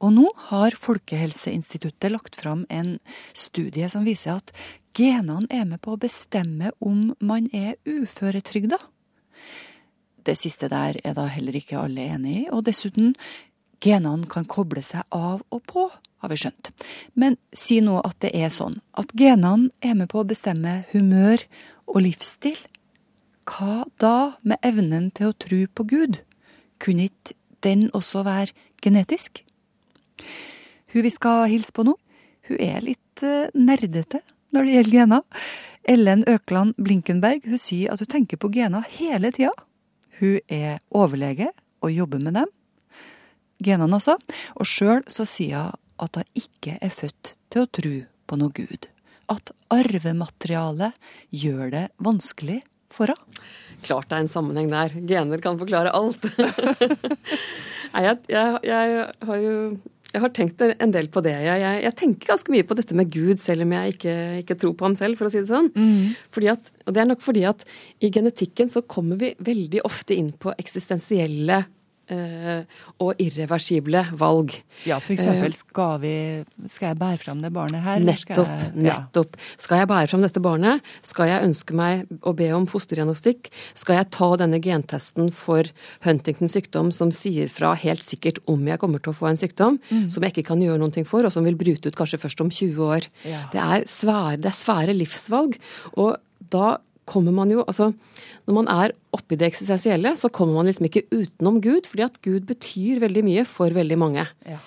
Og 0.00 0.14
nå 0.16 0.24
har 0.48 0.74
Folkehelseinstituttet 0.80 2.08
lagt 2.08 2.38
fram 2.40 2.62
en 2.72 2.96
studie 3.36 3.90
som 3.92 4.06
viser 4.08 4.38
at 4.38 4.54
genene 4.96 5.44
er 5.52 5.66
med 5.68 5.82
på 5.84 5.92
å 5.92 6.00
bestemme 6.00 6.72
om 6.80 7.10
man 7.20 7.50
er 7.52 7.76
uføretrygda. 7.84 8.80
Det 10.24 10.36
siste 10.40 10.70
der 10.72 10.98
er 11.04 11.16
da 11.16 11.26
heller 11.28 11.56
ikke 11.56 11.78
alle 11.80 12.08
enig 12.14 12.36
i, 12.44 12.46
og 12.50 12.64
dessuten, 12.68 13.14
genene 13.84 14.28
kan 14.30 14.46
koble 14.48 14.82
seg 14.84 15.04
av 15.12 15.42
og 15.52 15.62
på 15.68 15.88
har 16.24 16.32
vi 16.32 16.40
skjønt. 16.40 16.70
Men 17.20 17.36
si 17.52 17.80
nå 17.84 17.98
at 18.00 18.16
det 18.24 18.32
er 18.32 18.52
sånn 18.52 18.78
at 18.96 19.12
genene 19.18 19.68
er 19.84 19.96
med 19.98 20.08
på 20.12 20.22
å 20.22 20.28
bestemme 20.28 20.82
humør 20.94 21.44
og 21.90 22.00
livsstil. 22.06 22.56
Hva 23.44 23.84
da 24.00 24.36
med 24.40 24.62
evnen 24.64 25.10
til 25.12 25.30
å 25.30 25.36
tro 25.36 25.60
på 25.68 25.84
Gud? 25.90 26.22
Kunne 26.80 27.10
ikke 27.10 27.36
den 27.64 27.90
også 27.92 28.24
være 28.24 28.54
genetisk? 28.84 29.42
Hun 30.94 31.04
vi 31.04 31.12
skal 31.12 31.48
hilse 31.52 31.74
på 31.74 31.84
nå, 31.84 31.96
hun 32.48 32.60
er 32.60 32.84
litt 32.84 33.24
uh, 33.24 33.50
nerdete 33.52 34.22
når 34.54 34.64
det 34.64 34.74
gjelder 34.76 34.96
gener. 34.96 35.46
Ellen 35.84 36.24
Økland 36.30 36.78
Blinkenberg 36.80 37.44
hun 37.44 37.60
sier 37.60 37.92
at 37.92 38.00
hun 38.00 38.08
tenker 38.08 38.40
på 38.40 38.52
gener 38.54 38.86
hele 38.96 39.32
tida. 39.34 39.52
Hun 40.20 40.38
er 40.48 40.80
overlege 40.94 41.50
og 41.84 41.92
jobber 41.92 42.22
med 42.22 42.38
dem. 42.38 42.52
Genene, 43.64 43.98
altså. 43.98 44.18
Og 44.58 44.68
sjøl 44.68 45.04
så 45.10 45.26
sier 45.28 45.70
hun 45.70 45.80
at 46.04 46.18
hun 46.18 46.26
ikke 46.38 46.74
er 46.82 46.90
født 46.90 47.36
til 47.54 47.64
å 47.64 47.70
tro 47.70 47.94
på 48.26 48.38
noe 48.40 48.54
Gud. 48.54 48.88
At 49.30 49.52
arvematerialet 49.72 50.96
gjør 51.32 51.70
det 51.72 51.84
vanskelig 52.02 52.60
for 52.92 53.12
henne. 53.12 53.44
Klart 53.84 54.08
det 54.08 54.16
er 54.16 54.24
en 54.24 54.32
sammenheng 54.32 54.70
der. 54.72 54.94
Gener 55.06 55.42
kan 55.44 55.58
forklare 55.60 55.92
alt. 55.92 56.24
Nei, 57.94 58.02
jeg, 58.06 58.20
jeg, 58.32 58.60
jeg, 58.66 59.02
har 59.28 59.42
jo 59.42 59.56
jeg 60.14 60.22
har 60.22 60.30
tenkt 60.30 60.62
en 60.62 60.92
del 60.94 61.08
på 61.10 61.20
det. 61.26 61.34
Jeg, 61.42 61.62
jeg, 61.82 61.94
tenker 61.98 62.30
ganske 62.30 62.52
mye 62.54 62.66
på 62.66 62.76
dette 62.78 62.94
med 62.94 63.10
Gud, 63.10 63.40
selv 63.42 63.66
om 63.66 63.72
jeg 63.74 63.96
ikke, 63.96 64.16
ikke 64.44 64.56
tror 64.62 64.74
på 64.78 64.86
ham 64.86 64.94
selv, 64.98 65.18
for 65.18 65.26
å 65.26 65.32
si 65.32 65.40
det 65.42 65.50
sånn. 65.50 65.72
Mm. 65.74 66.14
At, 66.52 66.70
og 66.86 66.94
det 66.94 67.02
er 67.02 67.08
nok 67.10 67.24
fordi 67.24 67.42
at 67.50 67.64
i 67.98 68.12
genetikken 68.14 68.70
så 68.70 68.84
kommer 68.86 69.18
vi 69.18 69.32
veldig 69.42 69.82
ofte 69.88 70.14
inn 70.14 70.30
på 70.38 70.54
eksistensielle 70.60 71.64
og 72.12 73.20
irreversible 73.22 74.02
valg. 74.18 74.52
Ja, 74.84 74.98
eksempel 74.98 75.52
uh, 75.52 75.56
skal, 75.56 75.94
vi, 76.02 76.14
skal 76.70 76.92
jeg 76.92 76.98
bære 77.00 77.20
fram 77.22 77.40
det 77.44 77.50
barnet 77.54 77.84
her? 77.84 78.02
Nettopp. 78.04 78.24
Skal 78.26 78.50
jeg, 78.50 78.70
ja. 78.84 78.96
nettopp. 79.00 79.38
Skal 79.60 79.82
jeg 79.82 79.90
bære 79.90 80.10
fram 80.12 80.24
dette 80.26 80.42
barnet? 80.44 80.92
Skal 81.06 81.30
jeg 81.30 81.48
ønske 81.48 81.76
meg 81.78 82.04
å 82.26 82.34
be 82.36 82.50
om 82.56 82.68
fosterdiagnostikk? 82.70 83.50
Skal 83.78 84.00
jeg 84.00 84.10
ta 84.14 84.30
denne 84.40 84.60
gentesten 84.64 85.30
for 85.34 85.70
Huntingtons 86.04 86.54
sykdom 86.58 86.92
som 86.94 87.12
sier 87.14 87.50
fra 87.52 87.74
helt 87.80 88.04
sikkert 88.04 88.40
om 88.50 88.64
jeg 88.68 88.80
kommer 88.82 89.02
til 89.02 89.14
å 89.14 89.18
få 89.18 89.30
en 89.30 89.40
sykdom 89.40 89.80
mm. 89.88 90.08
som 90.12 90.24
jeg 90.24 90.34
ikke 90.34 90.48
kan 90.52 90.64
gjøre 90.64 90.82
noe 90.82 91.06
for, 91.08 91.26
og 91.26 91.34
som 91.34 91.46
vil 91.46 91.58
bryte 91.58 91.90
ut 91.90 91.98
kanskje 91.98 92.20
først 92.22 92.42
om 92.44 92.52
20 92.52 92.82
år? 92.84 93.08
Ja. 93.26 93.46
Det, 93.52 93.62
er 93.62 93.86
svære, 93.90 94.38
det 94.42 94.50
er 94.52 94.58
svære 94.58 94.96
livsvalg. 94.96 95.58
Og 95.96 96.16
da 96.52 96.76
kommer 97.08 97.34
man 97.36 97.50
jo 97.52 97.64
Altså, 97.64 97.90
når 98.48 98.56
man 98.58 98.68
er 98.72 98.94
oppi 99.14 99.38
det 99.40 99.48
eksistensielle, 99.50 100.14
så 100.18 100.30
kommer 100.32 100.58
man 100.58 100.68
liksom 100.68 100.88
ikke 100.88 101.06
utenom 101.12 101.60
Gud, 101.64 101.88
fordi 101.88 102.06
at 102.06 102.20
Gud 102.24 102.46
betyr 102.48 103.02
veldig 103.04 103.24
mye 103.26 103.44
for 103.48 103.74
veldig 103.74 103.98
mange. 104.00 104.26
Ja. 104.48 104.60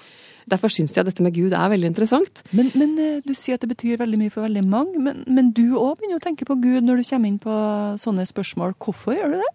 Derfor 0.48 0.72
syns 0.72 0.96
jeg 0.96 1.04
dette 1.04 1.24
med 1.24 1.36
Gud 1.36 1.52
er 1.52 1.72
veldig 1.74 1.90
interessant. 1.92 2.42
Men, 2.56 2.72
men, 2.80 2.96
eh, 3.04 3.20
du 3.26 3.34
sier 3.36 3.58
at 3.58 3.66
det 3.66 3.72
betyr 3.74 4.00
veldig 4.00 4.20
mye 4.22 4.32
for 4.32 4.48
veldig 4.48 4.64
mange. 4.64 5.02
Men, 5.04 5.26
men 5.28 5.52
du 5.52 5.76
òg 5.76 6.00
begynner 6.00 6.22
å 6.22 6.24
tenke 6.24 6.48
på 6.48 6.56
Gud 6.64 6.88
når 6.88 7.02
du 7.02 7.10
kommer 7.10 7.32
inn 7.34 7.42
på 7.44 7.58
sånne 8.00 8.24
spørsmål. 8.30 8.78
Hvorfor 8.80 9.18
gjør 9.18 9.36
du 9.36 9.42
det? 9.44 9.52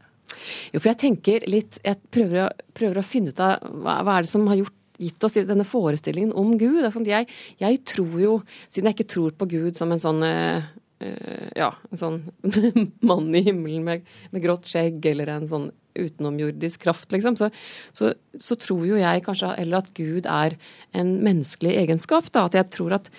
Jo, 0.74 0.80
for 0.80 0.90
jeg 0.90 0.98
tenker 0.98 1.44
litt 1.46 1.76
Jeg 1.84 1.98
prøver 2.10 2.46
å, 2.46 2.46
prøver 2.74 2.98
å 2.98 3.04
finne 3.06 3.30
ut 3.30 3.40
av 3.40 3.62
hva, 3.62 4.00
hva, 4.02 4.16
er 4.16 4.26
det 4.26 4.32
som 4.32 4.46
har 4.50 4.58
gjort 4.58 4.78
gitt 5.02 5.24
oss 5.26 5.34
denne 5.34 5.66
forestillingen 5.66 6.34
om 6.38 6.52
Gud. 6.60 6.84
Jeg, 7.08 7.28
jeg, 7.58 7.80
tror 7.88 8.20
jo, 8.20 8.36
siden 8.68 8.90
jeg 8.90 8.98
ikke 8.98 9.12
tror 9.14 9.34
på 9.38 9.48
Gud 9.50 9.80
som 9.80 9.90
en 9.94 10.02
sånn 10.02 10.22
Eh, 10.28 10.70
ja, 11.59 11.71
en 11.90 12.00
sånn 12.00 12.18
mann 13.09 13.30
i 13.35 13.44
himmelen 13.47 13.87
med, 13.87 14.11
med, 14.30 14.42
grått 14.44 14.68
skjegg, 14.71 15.00
eller 15.12 15.32
en 15.35 15.49
sånn 15.50 15.71
utenomjordisk 15.99 16.87
kraft, 16.87 17.11
liksom, 17.12 17.37
så, 17.37 17.50
så, 17.92 18.12
så, 18.40 18.56
tror 18.56 18.87
jo 18.88 19.00
jeg 19.00 19.25
kanskje 19.26 19.52
heller 19.59 19.82
at 19.82 19.92
Gud 19.99 20.28
er 20.30 20.56
en 20.97 21.18
menneskelig 21.25 21.75
egenskap. 21.82 22.30
Da. 22.32 22.47
At 22.49 22.56
jeg 22.56 22.71
tror 22.73 22.97
at, 22.97 23.11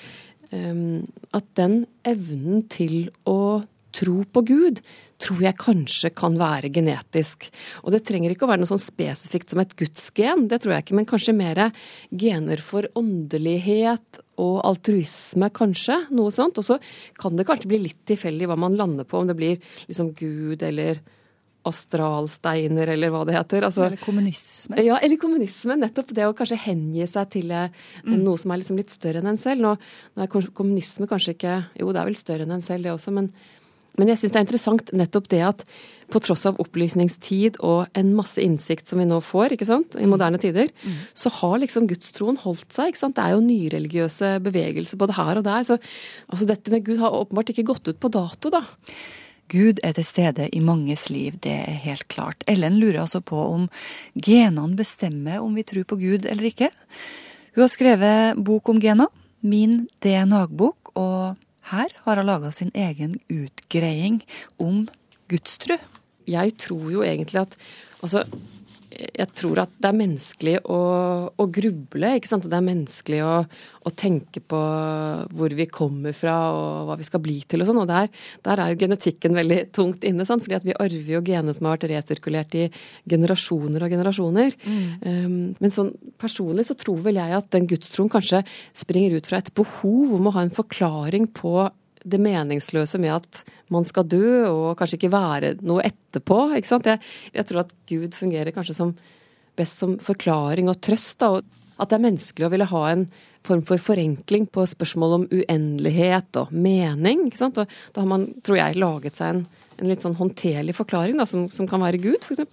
um, 0.50 1.04
at 1.38 1.46
den 1.60 1.84
evnen 2.10 2.66
til 2.74 3.12
å 3.30 3.62
tro 3.94 4.24
på 4.26 4.44
Gud 4.50 4.82
tror 5.24 5.40
jeg 5.44 5.60
kanskje 5.60 6.12
kan 6.16 6.36
være 6.40 6.72
genetisk. 6.74 7.48
Og 7.84 7.94
det 7.94 8.04
trenger 8.08 8.34
ikke 8.34 8.48
å 8.48 8.52
være 8.52 8.64
noe 8.64 8.72
sånn 8.72 8.82
spesifikt 8.82 9.54
som 9.54 9.62
et 9.64 9.76
gudsgen, 9.80 10.48
det 10.52 10.60
tror 10.64 10.76
jeg 10.76 10.86
ikke, 10.86 10.98
men 11.00 11.10
kanskje 11.10 11.38
mer 11.38 11.62
gener 12.10 12.64
for 12.64 12.90
åndelighet 13.00 14.22
og 14.44 14.60
altruisme, 14.66 15.50
kanskje. 15.54 16.00
Noe 16.18 16.34
sånt. 16.34 16.60
Og 16.60 16.68
så 16.68 16.80
kan 17.20 17.38
det 17.38 17.48
kanskje 17.48 17.70
bli 17.72 17.84
litt 17.86 18.02
tilfeldig 18.10 18.50
hva 18.50 18.60
man 18.60 18.78
lander 18.80 19.08
på, 19.08 19.22
om 19.22 19.30
det 19.30 19.38
blir 19.40 19.76
liksom 19.88 20.12
Gud 20.18 20.66
eller 20.66 21.00
astralsteiner, 21.64 22.90
eller 22.92 23.12
hva 23.14 23.24
det 23.28 23.38
heter. 23.38 23.64
Altså, 23.64 23.86
eller 23.88 24.02
kommunisme. 24.04 24.80
Ja, 24.84 24.98
eller 25.00 25.20
kommunisme. 25.22 25.78
Nettopp 25.80 26.12
det 26.16 26.28
å 26.28 26.36
kanskje 26.36 26.60
hengi 26.66 27.08
seg 27.08 27.30
til 27.38 27.54
eh, 27.56 27.72
mm. 28.04 28.18
noe 28.20 28.42
som 28.42 28.52
er 28.52 28.60
liksom 28.60 28.82
litt 28.82 28.92
større 28.92 29.24
enn 29.24 29.32
en 29.32 29.40
selv. 29.40 29.64
Nå, 29.64 29.76
nå 30.18 30.26
er 30.26 30.52
kommunisme 30.52 31.08
kanskje 31.08 31.38
ikke 31.38 31.60
Jo, 31.80 31.94
det 31.94 32.02
er 32.02 32.10
vel 32.10 32.20
større 32.20 32.48
enn 32.48 32.58
en 32.58 32.66
selv, 32.66 32.84
det 32.84 32.96
også, 32.98 33.16
men 33.16 33.32
men 34.00 34.10
jeg 34.10 34.20
syns 34.20 34.34
det 34.34 34.40
er 34.40 34.46
interessant 34.48 34.94
nettopp 34.96 35.28
det 35.30 35.42
at 35.46 35.66
på 36.14 36.22
tross 36.22 36.46
av 36.50 36.60
opplysningstid 36.62 37.60
og 37.66 37.90
en 37.98 38.12
masse 38.18 38.42
innsikt 38.42 38.90
som 38.90 39.02
vi 39.02 39.08
nå 39.10 39.20
får 39.24 39.56
ikke 39.56 39.68
sant, 39.70 39.98
i 39.98 40.06
mm. 40.06 40.12
moderne 40.14 40.40
tider, 40.42 40.70
mm. 40.70 41.00
så 41.18 41.32
har 41.40 41.58
liksom 41.62 41.88
gudstroen 41.90 42.40
holdt 42.42 42.70
seg. 42.74 42.92
ikke 42.92 43.02
sant? 43.02 43.18
Det 43.18 43.26
er 43.26 43.36
jo 43.36 43.44
nyreligiøse 43.46 44.32
bevegelser 44.46 45.02
både 45.02 45.18
her 45.18 45.42
og 45.42 45.48
der. 45.48 45.66
Så 45.68 45.78
altså 46.28 46.50
dette 46.50 46.74
med 46.74 46.86
Gud 46.86 47.02
har 47.02 47.18
åpenbart 47.18 47.54
ikke 47.54 47.68
gått 47.70 47.90
ut 47.90 48.02
på 48.02 48.12
dato, 48.14 48.54
da. 48.54 48.64
Gud 49.54 49.82
er 49.86 49.94
til 49.94 50.06
stede 50.08 50.48
i 50.56 50.62
manges 50.64 51.10
liv, 51.14 51.36
det 51.44 51.54
er 51.54 51.82
helt 51.84 52.08
klart. 52.10 52.46
Ellen 52.50 52.80
lurer 52.82 53.04
altså 53.04 53.22
på 53.22 53.38
om 53.38 53.68
genene 54.16 54.80
bestemmer 54.80 55.44
om 55.44 55.54
vi 55.54 55.66
tror 55.68 55.86
på 55.86 56.00
Gud 56.02 56.26
eller 56.26 56.50
ikke. 56.50 56.72
Hun 57.54 57.66
har 57.66 57.70
skrevet 57.70 58.40
bok 58.42 58.72
om 58.74 58.80
gener, 58.82 59.12
min 59.44 59.84
DNA-bok, 60.02 60.96
og 60.98 61.36
her 61.72 61.93
har 62.05 62.20
hun 62.20 62.27
laga 62.27 62.51
sin 62.51 62.72
egen 62.75 63.17
utgreiing 63.32 64.22
om 64.60 64.88
gudstru. 65.32 65.77
Jeg 66.27 66.58
tror 66.60 66.89
jo 66.91 67.03
egentlig 67.03 67.41
at 67.41 67.55
altså, 68.03 68.25
jeg 68.94 69.30
tror 69.38 69.64
at 69.64 69.72
det 69.82 69.90
er 69.90 69.98
menneskelig 69.98 70.56
å, 70.72 70.80
å 71.34 71.46
gruble. 71.54 72.12
ikke 72.18 72.30
sant? 72.30 72.48
Det 72.50 72.58
er 72.58 72.66
menneskelig 72.66 73.20
å, 73.26 73.34
å, 73.84 73.94
tenke 73.98 74.42
på 74.42 74.60
hvor 75.34 75.56
vi 75.58 75.68
kommer 75.72 76.16
fra 76.18 76.36
og 76.54 76.90
hva 76.90 76.98
vi 77.00 77.08
skal 77.08 77.24
bli 77.24 77.40
til 77.50 77.64
og 77.64 77.70
sånn. 77.70 77.82
Og 77.84 77.90
der, 77.90 78.10
der, 78.46 78.62
er 78.62 78.74
jo 78.74 78.82
genetikken 78.86 79.38
veldig 79.38 79.60
tungt 79.76 80.06
inne. 80.08 80.28
sant? 80.30 80.46
Fordi 80.46 80.60
at 80.60 80.68
vi 80.68 80.78
arver 80.78 81.14
jo 81.16 81.24
gener 81.26 81.58
som 81.58 81.70
har 81.70 81.78
vært 81.78 81.90
resirkulert 81.94 82.58
i 82.60 82.68
generasjoner 83.10 83.86
og 83.86 83.96
generasjoner. 83.98 84.58
Mm. 84.64 84.82
Um, 85.04 85.38
men 85.60 85.76
sånn 85.76 85.94
personlig 86.22 86.68
så 86.70 86.78
tror 86.80 87.02
vel 87.06 87.22
jeg 87.22 87.38
at 87.38 87.54
den 87.56 87.70
gudstroen 87.70 88.12
kanskje 88.14 88.44
springer 88.78 89.18
ut 89.18 89.30
fra 89.30 89.42
et 89.42 89.54
behov 89.58 90.18
om 90.18 90.30
å 90.30 90.36
ha 90.38 90.46
en 90.46 90.54
forklaring 90.54 91.30
på 91.34 91.58
det 92.04 92.20
meningsløse 92.22 93.00
med 93.02 93.16
at 93.16 93.42
man 93.74 93.86
skal 93.88 94.08
dø 94.08 94.44
og 94.50 94.78
kanskje 94.80 95.00
ikke 95.00 95.14
være 95.14 95.54
noe 95.66 95.84
etterpå. 95.88 96.40
ikke 96.58 96.70
sant? 96.70 96.90
Jeg, 96.90 97.02
jeg 97.34 97.50
tror 97.50 97.64
at 97.64 97.76
Gud 97.90 98.18
fungerer 98.18 98.56
kanskje 98.56 98.78
som 98.78 98.96
best 99.58 99.84
som 99.84 99.98
forklaring 100.02 100.70
og 100.72 100.80
trøst. 100.84 101.18
da, 101.22 101.38
og 101.38 101.80
At 101.80 101.92
det 101.92 102.00
er 102.00 102.08
menneskelig 102.08 102.48
å 102.48 102.54
ville 102.54 102.70
ha 102.70 102.84
en 102.92 103.08
form 103.44 103.64
for 103.68 103.82
forenkling 103.82 104.48
på 104.48 104.64
spørsmål 104.72 105.18
om 105.18 105.26
uendelighet 105.32 106.40
og 106.40 106.54
mening. 106.54 107.28
ikke 107.28 107.42
sant? 107.42 107.60
Og 107.60 107.68
da 107.94 108.04
har 108.04 108.10
man, 108.10 108.30
tror 108.46 108.60
jeg, 108.60 108.80
laget 108.80 109.20
seg 109.20 109.34
en, 109.36 109.44
en 109.80 109.90
litt 109.90 110.06
sånn 110.06 110.18
håndterlig 110.20 110.76
forklaring 110.78 111.20
da, 111.20 111.28
som, 111.30 111.50
som 111.52 111.68
kan 111.70 111.84
være 111.84 112.02
Gud, 112.04 112.24
f.eks. 112.24 112.46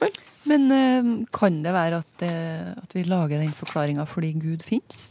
Men 0.51 0.67
øh, 0.73 1.15
kan 1.37 1.61
det 1.63 1.77
være 1.77 2.03
at, 2.03 2.27
øh, 2.27 2.69
at 2.81 2.97
vi 2.97 3.07
lager 3.07 3.43
den 3.43 3.55
forklaringa 3.55 4.07
fordi 4.09 4.33
Gud 4.41 4.67
fins? 4.67 5.11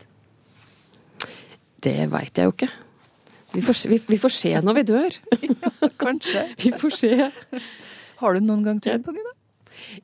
Det 1.79 2.09
veit 2.11 2.35
jeg 2.35 2.49
jo 2.49 2.55
ikke. 2.57 2.71
Vi 3.53 3.61
får, 3.65 3.81
vi, 3.89 4.01
vi 4.07 4.21
får, 4.21 4.35
se 4.35 4.53
når 4.61 4.79
vi 4.81 4.87
dør. 4.93 5.19
Ja, 5.49 5.89
kanskje. 5.99 6.45
vi 6.63 6.71
får 6.75 6.95
se. 6.95 7.13
Har 8.19 8.35
du 8.35 8.45
noen 8.45 8.65
gang 8.65 8.81
trodd 8.83 9.05
på 9.05 9.15
Gud, 9.15 9.25
da? 9.25 9.35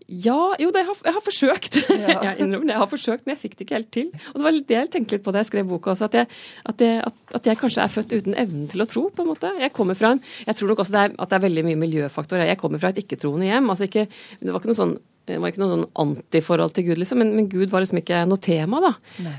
Ja, 0.07 0.55
jo, 0.61 0.69
det, 0.71 0.81
jeg, 0.81 0.87
har, 0.87 0.99
jeg 1.07 1.15
har 1.17 1.23
forsøkt. 1.23 1.77
Ja. 2.05 2.17
jeg 2.29 2.43
innrømmer 2.43 2.67
det, 2.67 2.73
jeg 2.75 2.81
har 2.81 2.91
forsøkt, 2.91 3.25
men 3.25 3.35
jeg 3.35 3.41
fikk 3.41 3.57
det 3.57 3.65
ikke 3.65 3.77
helt 3.77 3.91
til. 3.93 4.11
Og 4.31 4.37
det 4.37 4.45
var 4.45 4.59
det 4.69 4.77
jeg 4.77 4.91
tenkte 4.93 5.17
litt 5.17 5.25
på 5.25 5.33
da 5.33 5.41
jeg 5.41 5.49
skrev 5.49 5.67
boka 5.69 5.93
også, 5.93 6.09
at 6.09 6.17
jeg, 6.19 6.29
at, 6.71 6.83
jeg, 6.83 7.01
at, 7.07 7.17
at 7.39 7.49
jeg, 7.49 7.59
kanskje 7.59 7.83
er 7.83 7.91
født 7.95 8.15
uten 8.15 8.37
evnen 8.45 8.69
til 8.71 8.85
å 8.85 8.87
tro, 8.89 9.07
på 9.09 9.25
en 9.25 9.31
måte. 9.31 9.51
Jeg 9.61 9.73
kommer 9.75 9.97
fra 9.99 10.13
en 10.15 10.21
Jeg 10.45 10.59
tror 10.59 10.71
nok 10.71 10.85
også 10.85 10.95
det 10.95 11.03
er, 11.03 11.17
at 11.17 11.31
det 11.31 11.37
er 11.39 11.45
veldig 11.47 11.65
mye 11.69 11.81
miljøfaktorer. 11.81 12.49
Jeg 12.51 12.61
kommer 12.61 12.81
fra 12.81 12.93
et 12.93 13.01
ikke-troende 13.03 13.49
hjem. 13.49 13.69
altså 13.73 13.89
ikke, 13.89 14.07
Det 14.41 14.53
var 14.53 14.63
ikke 14.63 14.73
noe 14.73 14.81
sånn 14.83 14.97
det 15.25 15.39
var 15.41 15.49
ikke 15.49 15.61
noe 15.63 15.71
sånn 15.71 15.87
antiforhold 16.03 16.73
til 16.75 16.83
Gud, 16.85 16.99
liksom, 17.01 17.17
men, 17.17 17.31
men, 17.33 17.47
Gud 17.49 17.71
var 17.71 17.81
liksom 17.81 17.97
ikke 17.97 18.19
noe 18.29 18.37
tema, 18.45 18.77
da. 18.83 18.91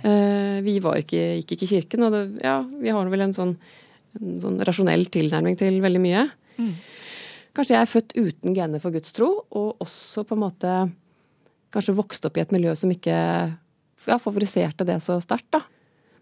Uh, 0.03 0.57
vi 0.66 0.81
var 0.83 0.99
ikke, 0.99 1.21
gikk 1.38 1.53
ikke 1.55 1.66
i 1.69 1.71
kirken, 1.77 2.07
og 2.09 2.16
det, 2.16 2.23
ja, 2.42 2.57
vi 2.66 2.90
har 2.90 3.12
vel 3.12 3.23
en 3.23 3.37
sånn 3.37 3.53
en 4.21 4.39
sånn 4.43 4.61
rasjonell 4.67 5.07
tilnærming 5.13 5.59
til 5.61 5.81
veldig 5.85 6.03
mye. 6.03 6.27
Mm. 6.57 6.73
Kanskje 7.57 7.77
jeg 7.77 7.83
er 7.83 7.91
født 7.93 8.17
uten 8.17 8.57
gener 8.57 8.83
for 8.83 8.93
gudstro, 8.93 9.31
og 9.49 9.85
også 9.85 10.27
på 10.29 10.37
en 10.37 10.45
måte 10.45 10.73
kanskje 11.75 11.97
vokst 11.97 12.27
opp 12.29 12.37
i 12.37 12.45
et 12.45 12.55
miljø 12.55 12.75
som 12.79 12.93
ikke 12.93 13.17
ja, 13.17 14.19
favoriserte 14.23 14.87
det 14.89 15.01
så 15.05 15.19
sterkt, 15.25 15.51
da. 15.57 15.63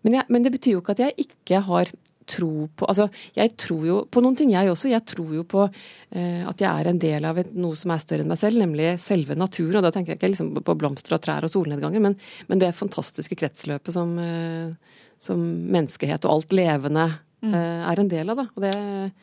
Men, 0.05 0.19
jeg, 0.19 0.29
men, 0.29 0.45
det 0.45 0.53
betyr 0.53 0.77
jo 0.77 0.83
ikke 0.83 0.95
at 0.99 1.07
jeg 1.07 1.25
ikke 1.25 1.63
har 1.65 1.91
tro 2.25 2.67
på 2.73 2.87
Altså, 2.89 3.07
jeg 3.37 3.53
tror 3.61 3.83
jo 3.85 3.97
på 4.09 4.23
noen 4.25 4.37
ting, 4.37 4.53
jeg 4.55 4.71
også. 4.73 4.89
Jeg 4.89 5.05
tror 5.09 5.33
jo 5.37 5.43
på 5.49 5.65
eh, 5.67 6.41
at 6.45 6.61
jeg 6.61 6.69
er 6.71 6.89
en 6.89 7.01
del 7.01 7.27
av 7.29 7.41
et, 7.41 7.51
noe 7.53 7.77
som 7.77 7.93
er 7.93 8.01
større 8.01 8.25
enn 8.25 8.31
meg 8.31 8.41
selv, 8.41 8.61
nemlig 8.63 8.95
selve 9.03 9.37
naturen. 9.37 9.81
Og 9.81 9.85
da 9.85 9.93
tenker 9.93 10.15
jeg 10.15 10.21
ikke 10.21 10.31
liksom 10.33 10.53
på 10.65 10.77
blomster 10.81 11.17
og 11.17 11.21
trær 11.25 11.45
og 11.45 11.53
solnedganger, 11.53 12.05
men, 12.05 12.17
men 12.49 12.63
det 12.63 12.73
fantastiske 12.79 13.37
kretsløpet 13.41 13.97
som, 13.97 14.17
eh, 14.21 15.03
som 15.21 15.45
menneskehet 15.75 16.25
og 16.25 16.39
alt 16.39 16.57
levende 16.57 17.11
mm. 17.45 17.55
Eh, 17.61 17.85
er 17.91 18.03
en 18.03 18.11
del 18.11 18.33
av. 18.33 18.41
Da. 18.41 18.47
Og 18.55 18.65
det, 18.65 18.73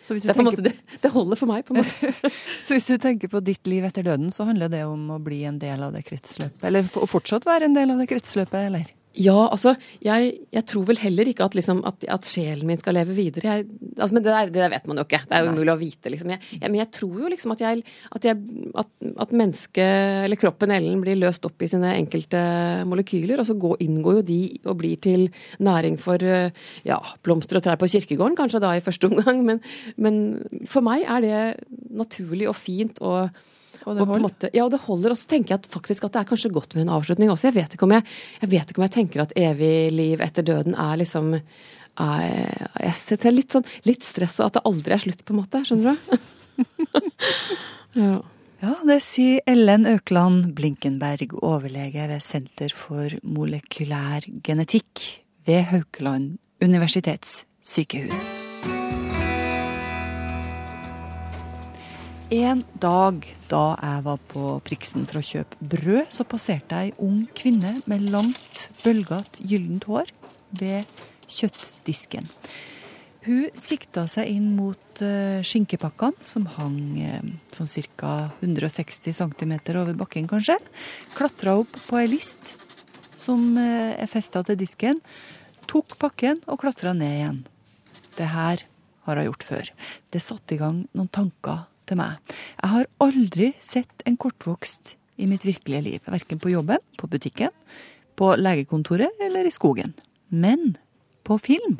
det, 0.07 0.35
på, 0.37 0.45
måte, 0.45 0.65
det, 0.65 0.75
det, 1.01 1.11
holder 1.13 1.39
for 1.39 1.51
meg, 1.51 1.65
på 1.67 1.75
en 1.75 1.81
måte. 1.81 2.31
så 2.61 2.77
hvis 2.77 2.89
du 2.91 2.95
tenker 3.01 3.31
på 3.31 3.43
ditt 3.45 3.67
liv 3.69 3.85
etter 3.87 4.05
døden, 4.07 4.31
så 4.33 4.47
handler 4.49 4.71
det 4.71 4.85
om 4.87 5.09
å 5.15 5.19
bli 5.23 5.43
en 5.49 5.59
del 5.61 5.83
av 5.87 5.95
det 5.95 6.05
kretsløpet? 6.07 6.65
Eller 6.69 6.87
fortsatt 6.87 7.47
være 7.49 7.69
en 7.69 7.77
del 7.77 7.93
av 7.93 8.01
det 8.01 8.09
kretsløpet, 8.11 8.59
eller? 8.69 8.89
Ja, 9.19 9.49
altså, 9.51 9.73
jeg, 9.99 10.29
jeg, 10.55 10.63
tror 10.69 10.85
vel 10.87 10.99
heller 11.01 11.27
ikke 11.27 11.43
at, 11.43 11.55
liksom, 11.57 11.81
at, 11.87 12.05
at, 12.07 12.27
sjelen 12.31 12.63
min 12.69 12.79
skal 12.79 12.95
leve 12.95 13.15
videre. 13.17 13.57
Jeg, 13.57 13.65
altså, 13.97 14.15
men 14.15 14.23
det 14.23 14.31
der, 14.31 14.51
det 14.53 14.61
der, 14.61 14.71
vet 14.71 14.87
man 14.87 15.01
jo 15.01 15.03
ikke. 15.03 15.19
Det 15.27 15.35
er 15.35 15.43
jo 15.43 15.51
umulig 15.51 15.73
å 15.73 15.79
vite, 15.81 16.13
liksom. 16.13 16.31
Jeg, 16.31 16.61
men 16.63 16.79
jeg 16.79 16.91
tror 16.95 17.17
jo 17.19 17.31
liksom 17.33 17.55
at, 17.57 17.63
at, 18.15 18.29
at 19.25 19.35
mennesket, 19.35 20.23
eller 20.29 20.39
kroppen 20.39 20.71
Ellen, 20.77 21.03
blir 21.03 21.19
løst 21.19 21.45
opp 21.47 21.59
i 21.59 21.69
sine 21.71 21.91
enkelte 21.97 22.41
molekyler, 22.87 23.43
og 23.43 23.49
så 23.51 23.57
går, 23.59 23.81
inngår 23.83 24.21
jo 24.21 24.25
de 24.31 24.41
og 24.63 24.79
blir 24.79 24.95
til 25.03 25.27
næring 25.59 25.99
for 25.99 26.23
ja, 26.23 27.01
blomster 27.25 27.59
og 27.59 27.67
trær 27.67 27.81
på 27.81 27.91
kirkegården, 27.91 28.39
kanskje 28.39 28.63
da 28.63 28.77
i 28.77 28.85
første 28.85 29.07
omgang. 29.11 29.43
Men, 29.47 29.63
men 29.99 30.21
for 30.71 30.87
meg 30.87 31.03
er 31.03 31.25
det 31.27 31.41
naturlig 31.99 32.47
og 32.47 32.55
fint. 32.55 33.03
og 33.03 33.27
og 33.85 33.97
det 33.97 34.05
holder? 34.05 34.23
Måte, 34.25 34.49
ja, 34.53 34.65
og 34.65 34.71
det 34.73 34.81
holder. 34.85 35.13
Og 35.13 35.19
så 35.19 35.29
tenker 35.31 35.55
jeg 35.55 35.63
at 35.63 35.69
faktisk 35.71 36.07
at 36.07 36.15
det 36.15 36.23
er 36.23 36.29
kanskje 36.31 36.53
godt 36.53 36.75
med 36.75 36.85
en 36.85 36.95
avslutning 36.97 37.31
også. 37.33 37.49
Jeg 37.49 37.57
vet 37.59 37.77
ikke 37.77 37.87
om 37.87 37.95
jeg, 37.95 38.05
jeg, 38.41 38.51
vet 38.53 38.73
ikke 38.73 38.81
om 38.81 38.87
jeg 38.87 38.95
tenker 38.97 39.23
at 39.25 39.37
evig 39.39 39.75
liv 39.95 40.25
etter 40.25 40.45
døden 40.47 40.77
er 40.79 40.99
liksom 41.01 41.33
er, 41.35 42.67
Jeg 42.79 42.93
setter 42.97 43.33
litt 43.35 43.55
sånn 43.55 43.65
litt 43.87 44.05
stress 44.07 44.39
og 44.39 44.49
at 44.49 44.59
det 44.59 44.67
aldri 44.69 44.95
er 44.95 45.03
slutt, 45.05 45.25
på 45.25 45.35
en 45.35 45.41
måte. 45.41 45.63
Skjønner 45.67 45.97
du? 45.97 46.21
ja. 48.03 48.19
Ja, 48.61 48.75
det 48.85 48.99
sier 49.01 49.41
Ellen 49.49 49.87
Økland 49.89 50.51
Blinkenberg, 50.53 51.33
overlege 51.41 52.05
ved 52.11 52.21
Senter 52.21 52.69
for 52.77 53.09
molekylær 53.25 54.27
genetikk 54.45 55.07
ved 55.49 55.65
Haukeland 55.71 56.37
universitetssykehus. 56.61 58.21
En 62.31 62.61
dag 62.79 63.25
da 63.51 63.73
jeg 63.75 64.03
var 64.05 64.19
på 64.31 64.41
Priksen 64.63 65.03
for 65.03 65.19
å 65.19 65.25
kjøpe 65.25 65.65
brød, 65.73 66.13
så 66.15 66.23
passerte 66.23 66.77
jeg 66.79 66.93
ei 66.93 67.03
ung 67.03 67.25
kvinne 67.35 67.73
med 67.91 68.05
langt, 68.07 68.69
bølgete, 68.85 69.43
gyllent 69.43 69.83
hår 69.89 70.13
ved 70.55 71.01
kjøttdisken. 71.27 72.29
Hun 73.25 73.49
sikta 73.51 74.05
seg 74.07 74.31
inn 74.31 74.53
mot 74.55 75.01
uh, 75.03 75.43
skinkepakkene, 75.43 76.23
som 76.23 76.47
hang 76.55 76.79
uh, 77.03 77.33
sånn 77.51 77.67
ca. 77.99 78.13
160 78.39 79.11
cm 79.11 79.53
over 79.75 79.99
bakken, 79.99 80.29
kanskje. 80.31 80.55
Klatra 81.17 81.57
opp 81.59 81.75
på 81.89 81.99
ei 81.99 82.07
list 82.13 82.53
som 83.11 83.43
uh, 83.59 83.91
er 83.91 84.07
festa 84.07 84.39
til 84.47 84.55
disken. 84.61 85.03
Tok 85.67 85.99
pakken 85.99 86.39
og 86.47 86.63
klatra 86.63 86.95
ned 86.95 87.17
igjen. 87.17 87.43
Det 88.15 88.31
her 88.31 88.63
har 89.03 89.19
hun 89.19 89.27
gjort 89.27 89.45
før. 89.51 89.75
Det 90.15 90.23
satte 90.23 90.55
i 90.55 90.61
gang 90.63 90.85
noen 90.95 91.11
tanker 91.11 91.67
til 91.91 91.99
meg. 91.99 92.33
Jeg 92.61 92.73
har 92.73 92.89
aldri 93.03 93.51
sett 93.63 94.07
en 94.07 94.17
kortvokst 94.19 94.95
i 95.21 95.27
mitt 95.29 95.45
virkelige 95.45 95.85
liv. 95.85 96.01
Verken 96.07 96.41
på 96.41 96.53
jobben, 96.53 96.81
på 96.97 97.09
butikken, 97.11 97.53
på 98.17 98.33
legekontoret 98.39 99.21
eller 99.21 99.47
i 99.47 99.53
skogen. 99.53 99.93
Men 100.31 100.75
på 101.27 101.37
film. 101.41 101.79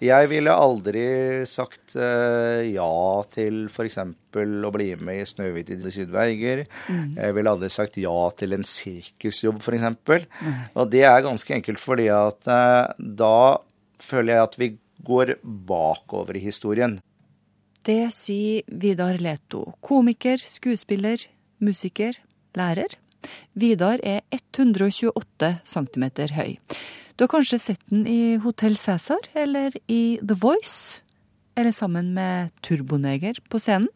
Jeg 0.00 0.30
ville 0.30 0.52
aldri 0.56 1.02
sagt 1.44 1.92
uh, 1.98 2.62
ja 2.64 2.92
til 3.28 3.66
f.eks. 3.68 3.98
å 4.00 4.70
bli 4.72 4.86
med 4.96 5.18
i 5.20 5.26
'Snøhvit 5.28 5.74
i 5.74 5.76
de 5.76 5.92
sydverger'. 5.92 6.62
Mm. 6.88 7.18
Jeg 7.18 7.36
ville 7.36 7.52
aldri 7.52 7.68
sagt 7.68 7.98
ja 8.00 8.14
til 8.32 8.56
en 8.56 8.64
sirkusjobb, 8.64 9.60
f.eks. 9.60 9.84
Mm. 10.40 10.54
Og 10.72 10.88
det 10.94 11.04
er 11.04 11.26
ganske 11.26 11.52
enkelt 11.58 11.82
fordi 11.82 12.08
at 12.14 12.48
uh, 12.48 12.88
da 12.96 13.60
føler 14.00 14.38
jeg 14.38 14.46
at 14.46 14.58
vi 14.62 14.70
går 15.04 15.34
bakover 15.44 16.38
i 16.38 16.46
historien. 16.48 16.96
Det 17.86 18.10
sier 18.12 18.66
Vidar 18.68 19.16
Leto, 19.22 19.62
komiker, 19.80 20.40
skuespiller, 20.44 21.22
musiker, 21.64 22.18
lærer. 22.56 22.96
Vidar 23.56 24.02
er 24.04 24.20
128 24.32 25.52
cm 25.64 26.04
høy. 26.36 26.58
Du 27.16 27.24
har 27.24 27.32
kanskje 27.32 27.60
sett 27.60 27.80
den 27.88 28.04
i 28.08 28.36
Hotell 28.44 28.76
Cæsar 28.76 29.30
eller 29.36 29.72
i 29.88 30.18
The 30.20 30.36
Voice, 30.36 31.00
eller 31.56 31.72
sammen 31.72 32.12
med 32.16 32.52
Turboneger 32.64 33.40
på 33.48 33.60
scenen. 33.60 33.88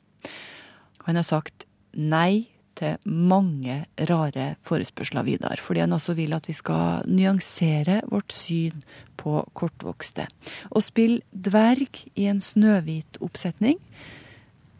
Han 1.04 1.20
har 1.20 1.28
sagt 1.28 1.66
nei 1.92 2.53
til 2.78 3.10
mange 3.10 3.84
rare 4.10 4.48
forespørsler, 4.66 5.26
Vidar, 5.26 5.60
fordi 5.60 5.84
han 5.84 5.94
også 5.96 6.16
vil 6.18 6.34
at 6.36 6.48
vi 6.50 6.56
skal 6.56 7.06
nyansere 7.08 8.00
vårt 8.10 8.34
syn 8.34 8.84
på 9.20 9.40
kortvokste. 9.56 10.26
Å 10.70 10.82
spille 10.84 11.22
dverg 11.30 12.04
i 12.14 12.28
en 12.30 12.42
Snøhvit-oppsetning, 12.42 13.80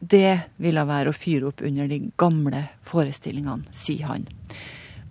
det 0.05 0.51
ville 0.61 0.85
være 0.85 1.11
å 1.11 1.17
fyre 1.17 1.49
opp 1.49 1.63
under 1.65 1.89
de 1.89 2.01
gamle 2.21 2.67
forestillingene, 2.85 3.71
sier 3.73 4.11
han. 4.11 4.27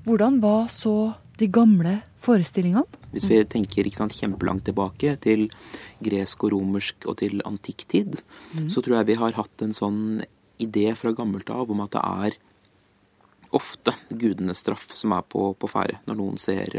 Hvordan 0.05 0.41
var 0.43 0.67
så 0.73 1.13
de 1.39 1.47
gamle 1.49 1.97
forestillingene? 2.21 2.85
Hvis 3.13 3.25
vi 3.29 3.39
tenker 3.49 3.87
sant, 3.95 4.15
kjempelangt 4.17 4.67
tilbake 4.67 5.15
til 5.23 5.47
gresk 6.03 6.45
og 6.45 6.53
romersk 6.55 7.07
og 7.09 7.19
til 7.23 7.41
antikktid, 7.47 8.19
mm. 8.53 8.69
så 8.73 8.83
tror 8.83 8.99
jeg 8.99 9.11
vi 9.13 9.19
har 9.21 9.37
hatt 9.37 9.65
en 9.65 9.75
sånn 9.75 10.01
idé 10.61 10.91
fra 10.97 11.13
gammelt 11.15 11.49
av 11.53 11.71
om 11.73 11.81
at 11.83 11.95
det 11.95 12.03
er 12.03 12.37
ofte 13.53 13.93
gudenes 14.09 14.63
straff 14.63 14.87
som 14.97 15.13
er 15.15 15.23
på, 15.29 15.51
på 15.59 15.69
ferde 15.71 15.99
når 16.09 16.19
noen 16.19 16.39
ser, 16.41 16.73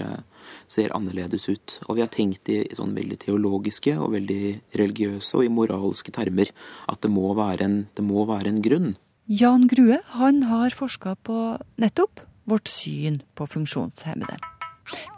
ser, 0.66 0.92
annerledes 0.96 1.48
ut. 1.48 1.78
Og 1.88 1.98
vi 1.98 2.04
har 2.04 2.12
tenkt 2.12 2.50
i, 2.52 2.60
i 2.66 2.78
sånn 2.78 2.96
veldig 2.96 3.18
teologiske 3.26 3.96
og 3.98 4.14
veldig 4.16 4.42
religiøse 4.80 5.38
og 5.38 5.46
i 5.46 5.52
moralske 5.52 6.14
termer 6.14 6.50
at 6.90 7.02
det 7.04 7.12
må 7.14 7.32
være 7.38 7.68
en, 7.68 7.78
må 8.04 8.26
være 8.28 8.52
en 8.52 8.62
grunn. 8.64 8.94
Jan 9.30 9.68
Grue 9.70 10.02
han 10.18 10.42
har 10.50 10.74
forska 10.76 11.14
på 11.24 11.38
nettopp 11.80 12.20
vårt 12.50 12.68
syn 12.68 13.22
på 13.38 13.46
funksjonshemmede. 13.48 14.36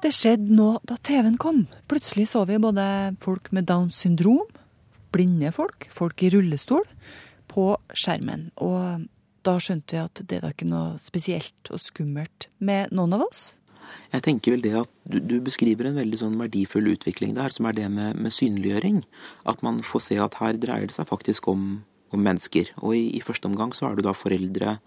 Det 0.03 0.13
skjedde 0.15 0.55
nå 0.55 0.77
da 0.87 0.95
TV-en 1.03 1.39
kom. 1.43 1.65
Plutselig 1.91 2.29
så 2.31 2.45
vi 2.47 2.61
både 2.63 3.17
folk 3.23 3.51
med 3.57 3.67
Downs 3.67 3.99
syndrom, 4.05 4.47
blinde 5.15 5.51
folk, 5.55 5.89
folk 5.91 6.23
i 6.23 6.31
rullestol, 6.31 6.87
på 7.51 7.73
skjermen. 7.91 8.51
Og 8.63 9.07
da 9.47 9.57
skjønte 9.63 9.97
vi 9.97 10.03
at 10.03 10.25
det 10.31 10.43
var 10.43 10.55
ikke 10.55 10.69
noe 10.69 10.97
spesielt 11.03 11.71
og 11.71 11.83
skummelt 11.83 12.49
med 12.59 12.93
noen 12.95 13.17
av 13.17 13.27
oss. 13.29 13.49
Jeg 14.11 14.25
tenker 14.27 14.55
vel 14.55 14.65
det 14.65 14.75
at 14.79 14.91
du, 15.07 15.19
du 15.23 15.37
beskriver 15.45 15.89
en 15.89 15.99
veldig 15.99 16.21
sånn 16.21 16.39
verdifull 16.41 16.91
utvikling 16.93 17.37
der, 17.37 17.53
som 17.55 17.69
er 17.69 17.77
det 17.77 17.89
med, 17.93 18.19
med, 18.19 18.35
synliggjøring. 18.35 19.03
At 19.49 19.63
man 19.67 19.83
får 19.87 20.09
se 20.09 20.19
at 20.23 20.39
her 20.41 20.59
dreier 20.63 20.91
det 20.91 20.97
seg 20.97 21.09
faktisk 21.11 21.49
om, 21.53 21.85
om 22.15 22.25
mennesker. 22.27 22.73
Og 22.83 22.97
i, 22.99 23.05
i, 23.19 23.23
første 23.25 23.51
omgang 23.51 23.75
så 23.77 23.91
er 23.91 23.99
det 23.99 24.07
da 24.09 24.17
foreldre 24.17 24.79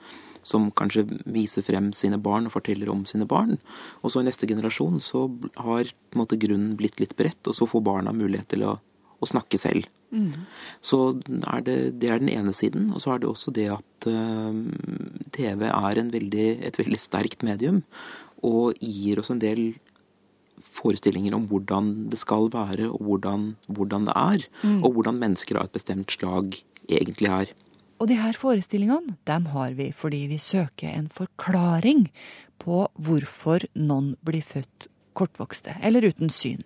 som 0.49 0.69
kanskje 0.71 1.03
viser 1.29 1.65
frem 1.67 1.91
sine 1.95 2.17
barn 2.23 2.47
og 2.47 2.55
forteller 2.55 2.89
om 2.91 3.03
sine 3.07 3.27
barn. 3.29 3.57
Og 4.03 4.13
så 4.13 4.23
i 4.23 4.27
neste 4.27 4.47
generasjon 4.49 5.01
så 5.03 5.25
har 5.59 5.91
måte 6.17 6.39
grunnen 6.39 6.77
blitt 6.79 6.99
litt 7.03 7.15
bredt, 7.19 7.41
og 7.47 7.57
så 7.57 7.67
får 7.69 7.83
barna 7.85 8.15
mulighet 8.15 8.47
til 8.55 8.63
å, 8.67 8.77
å 9.19 9.29
snakke 9.29 9.59
selv. 9.61 9.87
Mm. 10.11 10.47
Så 10.81 11.19
er 11.53 11.65
det, 11.65 11.77
det, 12.01 12.09
er 12.09 12.21
den 12.21 12.31
ene 12.33 12.53
siden. 12.55 12.89
Og 12.95 13.03
så 13.03 13.13
er 13.13 13.21
det 13.21 13.29
også 13.29 13.53
det 13.55 13.67
at 13.75 14.09
uh, 14.09 14.55
TV 15.35 15.67
er 15.69 16.01
veldig, 16.15 16.49
et 16.65 16.79
veldig 16.79 16.99
sterkt 17.01 17.45
medium 17.45 17.83
og 18.45 18.77
gir 18.79 19.19
oss 19.19 19.31
en 19.33 19.41
del 19.41 19.73
forestillinger 20.59 21.35
om 21.35 21.47
hvordan 21.49 22.09
det 22.11 22.19
skal 22.19 22.49
være, 22.53 22.89
og 22.91 23.01
hvordan, 23.03 23.49
hvordan 23.67 24.05
det 24.07 24.15
er. 24.15 24.45
Mm. 24.63 24.83
Og 24.83 24.93
hvordan 24.95 25.19
mennesker 25.19 25.59
av 25.59 25.67
et 25.67 25.75
bestemt 25.75 26.13
slag 26.15 26.61
egentlig 26.89 27.31
er. 27.31 27.51
Og 27.99 28.07
de 28.07 28.15
her 28.19 28.35
forestillingene 28.37 29.17
dem 29.27 29.49
har 29.53 29.75
vi 29.75 29.89
fordi 29.95 30.25
vi 30.31 30.39
søker 30.39 30.93
en 30.93 31.09
forklaring 31.11 32.07
på 32.59 32.85
hvorfor 32.95 33.65
noen 33.75 34.13
blir 34.25 34.43
født 34.45 34.87
kortvokste 35.19 35.75
eller 35.83 36.07
uten 36.07 36.31
syn. 36.31 36.63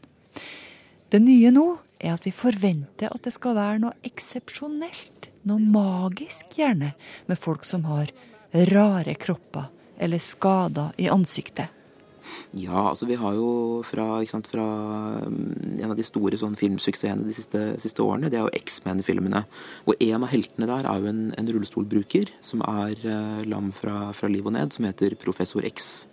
Det 1.10 1.22
nye 1.22 1.50
nå 1.54 1.66
er 2.04 2.16
at 2.16 2.28
vi 2.28 2.34
forventer 2.36 3.12
at 3.12 3.24
det 3.26 3.34
skal 3.36 3.56
være 3.58 3.82
noe 3.86 3.96
eksepsjonelt, 4.06 5.30
noe 5.50 5.64
magisk 5.64 6.58
gjerne, 6.60 6.94
med 7.28 7.40
folk 7.40 7.66
som 7.68 7.88
har 7.90 8.12
rare 8.74 9.16
kropper 9.16 9.72
eller 10.04 10.22
skader 10.22 10.92
i 11.00 11.10
ansiktet. 11.12 11.72
Ja, 12.56 12.90
altså 12.90 13.08
vi 13.10 13.18
har 13.20 13.36
jo 13.36 13.82
fra, 13.86 14.06
sant, 14.30 14.48
fra 14.52 14.64
mm, 15.26 15.80
en 15.82 15.92
av 15.92 15.98
de 15.98 16.06
store 16.08 16.38
sånn 16.40 16.56
filmsuksessene 16.58 17.26
de 17.28 17.36
siste, 17.36 17.62
siste, 17.84 18.06
årene, 18.06 18.30
det 18.32 18.40
er 18.40 18.46
jo 18.46 18.62
X-Men-filmene. 18.62 19.44
Og 19.90 20.00
en 20.00 20.24
av 20.24 20.32
heltene 20.32 20.70
der 20.70 20.88
er 20.90 21.02
jo 21.02 21.12
en, 21.12 21.24
en 21.38 21.52
rullestolbruker 21.56 22.32
som 22.46 22.64
er 22.68 22.96
uh, 23.04 23.44
lam 23.50 23.74
fra, 23.76 24.12
fra 24.16 24.32
liv 24.32 24.48
og 24.48 24.56
ned, 24.56 24.74
som 24.76 24.88
heter 24.88 25.18
Professor 25.20 25.66
X. 25.68 26.08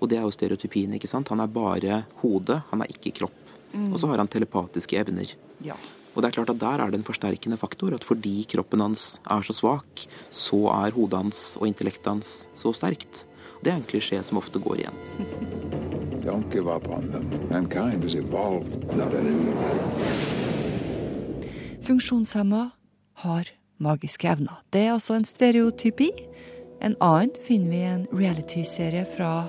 Og 0.00 0.10
det 0.10 0.20
er 0.20 0.24
jo 0.24 0.34
stereotypien, 0.34 0.94
ikke 0.96 1.10
sant. 1.10 1.30
Han 1.34 1.42
er 1.42 1.52
bare 1.52 2.02
hodet, 2.22 2.62
han 2.70 2.84
er 2.84 2.94
ikke 2.94 3.14
kropp. 3.20 3.49
Mm. 3.72 3.92
Og 3.92 4.00
så 4.02 4.10
har 4.10 4.20
han 4.22 4.30
telepatiske 4.30 4.98
evner. 5.00 5.34
Ja. 5.64 5.78
Og 6.14 6.22
det 6.22 6.30
er 6.30 6.36
klart 6.40 6.50
at 6.50 6.60
der 6.60 6.82
er 6.82 6.90
det 6.90 7.00
en 7.00 7.06
forsterkende 7.06 7.58
faktor. 7.60 7.94
At 7.94 8.04
fordi 8.04 8.42
kroppen 8.50 8.82
hans 8.82 9.20
er 9.30 9.46
så 9.46 9.54
svak, 9.54 10.06
så 10.30 10.64
er 10.74 10.96
hodet 10.96 11.20
hans 11.20 11.56
og 11.60 11.68
intellektet 11.70 12.10
hans 12.10 12.48
så 12.54 12.74
sterkt. 12.74 13.26
Det 13.62 13.72
er 13.72 13.78
en 13.78 13.86
klisjé 13.86 14.22
som 14.24 14.40
ofte 14.40 14.58
går 14.58 14.82
igjen. 14.82 14.96
Don't 16.24 16.50
give 16.52 16.68
up 16.68 16.88
on 16.88 17.10
them. 17.12 17.30
Mankind 17.50 18.02
has 18.02 18.14
evolved, 18.14 18.94
not 18.96 19.12
Funksjonshemma 21.82 22.70
har 23.24 23.48
magiske 23.78 24.28
evner. 24.28 24.60
Det 24.72 24.80
er 24.80 24.92
altså 24.92 25.16
en 25.16 25.24
stereotypi. 25.24 26.10
En 26.82 26.96
annen 27.00 27.32
finner 27.46 27.70
vi 27.70 27.80
i 27.80 27.88
en 27.88 28.06
realityserie 28.12 29.06
fra 29.16 29.48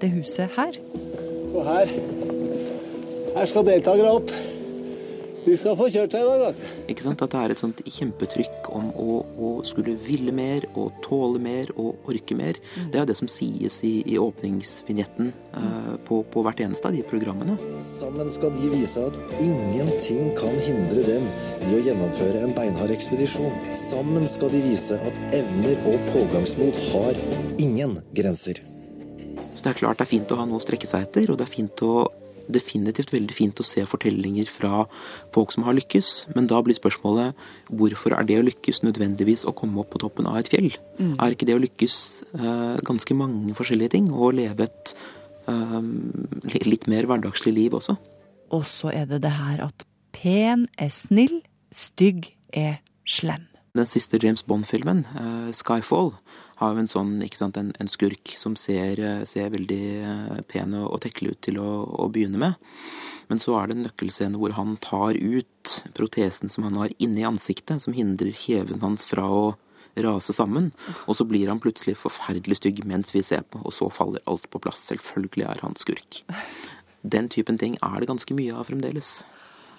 det 0.00 0.10
huset 0.14 0.50
her. 0.58 0.78
Og 1.54 1.64
her 1.66 1.94
her 3.38 3.50
skal 3.50 3.66
deltakere 3.66 4.14
opp. 4.20 4.32
De 5.48 5.54
skal 5.56 5.76
få 5.78 5.86
kjørt 5.88 6.12
seg 6.12 6.24
i 6.24 6.28
dag, 6.28 6.42
altså. 6.44 6.70
Ikke 6.92 7.04
sant? 7.06 7.22
At 7.24 7.32
det 7.32 7.40
er 7.40 7.52
et 7.54 7.60
sånt 7.62 7.78
kjempetrykk 7.86 8.66
om 8.74 8.90
å, 9.00 9.14
å 9.40 9.50
skulle 9.64 9.94
ville 10.04 10.32
mer 10.34 10.66
og 10.74 10.98
tåle 11.04 11.40
mer 11.40 11.70
og 11.78 12.10
orke 12.10 12.36
mer. 12.36 12.58
Mm. 12.74 12.90
Det 12.90 12.98
er 12.98 13.04
jo 13.04 13.08
det 13.08 13.16
som 13.20 13.30
sies 13.32 13.78
i, 13.86 13.94
i 14.04 14.18
åpningsvinjetten 14.20 15.30
uh, 15.54 15.94
på, 16.04 16.20
på, 16.34 16.44
hvert 16.44 16.60
eneste 16.66 16.90
av 16.90 16.98
de 16.98 17.04
programmene. 17.08 17.56
Sammen 17.80 18.28
skal 18.34 18.52
de 18.58 18.72
vise 18.74 19.06
at 19.08 19.16
ingenting 19.40 20.34
kan 20.36 20.58
hindre 20.66 21.06
dem 21.06 21.28
i 21.64 21.72
å 21.78 21.82
gjennomføre 21.86 22.44
en 22.44 22.56
beinhard 22.58 22.92
ekspedisjon. 22.92 23.72
Sammen 23.76 24.28
skal 24.28 24.52
de 24.52 24.60
vise 24.68 25.00
at 25.00 25.22
evner 25.38 25.80
og 25.88 26.10
pågangsmot 26.12 26.82
har 26.90 27.24
ingen 27.56 28.02
grenser. 28.18 28.60
Så 29.54 29.64
det 29.64 29.72
er 29.72 29.80
klart 29.80 29.98
det 29.98 30.04
er 30.04 30.12
fint 30.12 30.30
å 30.34 30.38
ha 30.38 30.44
noe 30.46 30.60
å 30.60 30.62
strekke 30.62 30.86
seg 30.86 31.08
etter, 31.08 31.32
og 31.32 31.40
det 31.40 31.48
er 31.48 31.56
fint 31.56 31.86
å 31.86 32.04
definitivt 32.52 33.12
veldig 33.14 33.34
fint 33.34 33.60
å 33.60 33.66
se 33.66 33.84
fortellinger 33.88 34.48
fra 34.50 34.84
folk 35.34 35.52
som 35.54 35.66
har 35.66 35.76
lykkes, 35.78 36.30
men 36.36 36.48
da 36.50 36.60
blir 36.64 36.76
spørsmålet 36.76 37.36
hvorfor 37.68 38.16
er 38.16 38.28
det 38.28 38.38
å 38.40 38.46
lykkes 38.46 38.82
nødvendigvis 38.86 39.46
å 39.48 39.54
komme 39.56 39.82
opp 39.82 39.92
på 39.94 40.02
toppen 40.02 40.28
av 40.30 40.40
et 40.40 40.50
fjell? 40.52 40.70
Mm. 40.98 41.14
Er 41.16 41.34
ikke 41.34 41.48
det 41.48 41.58
å 41.58 41.62
lykkes 41.62 41.98
uh, 42.38 42.76
ganske 42.86 43.16
mange 43.18 43.56
forskjellige 43.58 43.96
ting, 43.96 44.10
og 44.12 44.38
leve 44.38 44.68
et 44.68 44.94
uh, 45.50 45.80
litt 46.66 46.88
mer 46.90 47.08
hverdagslig 47.08 47.54
liv 47.56 47.78
også? 47.78 47.98
Og 48.54 48.64
så 48.68 48.92
er 48.94 49.08
det 49.10 49.22
det 49.26 49.34
her 49.36 49.62
at 49.68 49.86
pen 50.16 50.66
er 50.80 50.92
snill, 50.94 51.40
stygg 51.74 52.32
er 52.56 52.80
slem. 53.08 53.44
Den 53.76 53.86
siste 53.86 54.18
James 54.22 54.42
Bond-filmen, 54.42 55.04
uh, 55.14 55.50
'Skyfall', 55.52 56.16
har 56.58 56.74
jo 56.74 56.82
en 56.82 56.90
sånn, 56.90 57.12
ikke 57.22 57.38
sant, 57.38 57.58
en, 57.60 57.70
en 57.78 57.90
skurk 57.90 58.34
som 58.40 58.56
ser, 58.58 58.98
eh, 58.98 59.22
ser 59.28 59.52
veldig 59.54 59.84
eh, 60.02 60.40
pen 60.50 60.74
og, 60.78 60.88
og 60.96 61.02
tekle 61.04 61.34
ut 61.34 61.40
til 61.46 61.60
å, 61.62 61.68
å, 61.86 62.08
begynne 62.12 62.40
med. 62.42 62.58
Men 63.30 63.42
så 63.42 63.54
er 63.58 63.68
det 63.68 63.76
en 63.76 63.86
nøkkelscene 63.86 64.40
hvor 64.40 64.56
han 64.56 64.76
tar 64.82 65.18
ut 65.18 65.74
protesen 65.94 66.50
som 66.50 66.66
han 66.66 66.78
har 66.80 66.94
inni 66.98 67.26
ansiktet, 67.28 67.84
som 67.84 67.94
hindrer 67.94 68.34
kjeven 68.34 68.82
hans 68.82 69.06
fra 69.06 69.26
å 69.28 69.42
rase 69.98 70.34
sammen. 70.34 70.72
Og 71.06 71.18
så 71.18 71.26
blir 71.28 71.50
han 71.50 71.60
plutselig 71.62 71.98
forferdelig 72.00 72.60
stygg 72.60 72.82
mens 72.88 73.12
vi 73.14 73.22
ser 73.26 73.44
på, 73.46 73.62
og 73.62 73.74
så 73.74 73.90
faller 73.92 74.24
alt 74.30 74.48
på 74.50 74.62
plass. 74.62 74.82
Selvfølgelig 74.90 75.46
er 75.50 75.62
han 75.66 75.78
skurk. 75.78 76.22
Den 77.02 77.28
typen 77.30 77.58
ting 77.60 77.78
er 77.84 78.00
det 78.00 78.10
ganske 78.10 78.34
mye 78.34 78.56
av 78.58 78.70
fremdeles. 78.70 79.20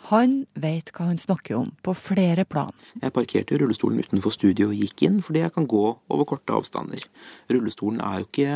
Han 0.10 0.43
veit 0.58 0.89
hva 0.95 1.12
han 1.12 1.19
snakker 1.22 1.58
om, 1.60 1.72
på 1.86 1.93
flere 1.93 2.45
plan. 2.50 2.74
Jeg 2.98 3.13
parkerte 3.13 3.58
rullestolen 3.62 4.02
utenfor 4.02 4.34
studio 4.34 4.72
og 4.72 4.80
gikk 4.82 5.04
inn, 5.06 5.19
fordi 5.26 5.43
jeg 5.43 5.54
kan 5.54 5.67
gå 5.69 5.86
over 6.10 6.28
korte 6.30 6.56
avstander. 6.56 7.04
Rullestolen 7.54 8.02
er 8.02 8.22
jo 8.22 8.30
ikke 8.30 8.54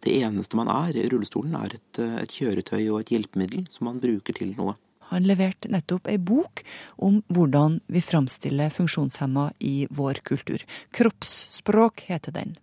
det 0.00 0.14
eneste 0.24 0.56
man 0.56 0.70
er. 0.72 0.96
Rullestolen 1.12 1.56
er 1.58 1.76
et, 1.76 2.00
et 2.00 2.32
kjøretøy 2.32 2.86
og 2.86 3.02
et 3.02 3.12
hjelpemiddel 3.12 3.66
som 3.68 3.90
man 3.90 4.00
bruker 4.00 4.40
til 4.40 4.54
noe. 4.56 4.78
Han 5.10 5.26
leverte 5.26 5.68
nettopp 5.72 6.06
ei 6.08 6.16
bok 6.22 6.62
om 7.02 7.18
hvordan 7.34 7.80
vi 7.90 8.02
framstiller 8.04 8.70
funksjonshemma 8.72 9.50
i 9.58 9.74
vår 9.90 10.22
kultur. 10.24 10.62
Kroppsspråk 10.94 12.06
heter 12.08 12.36
den. 12.36 12.54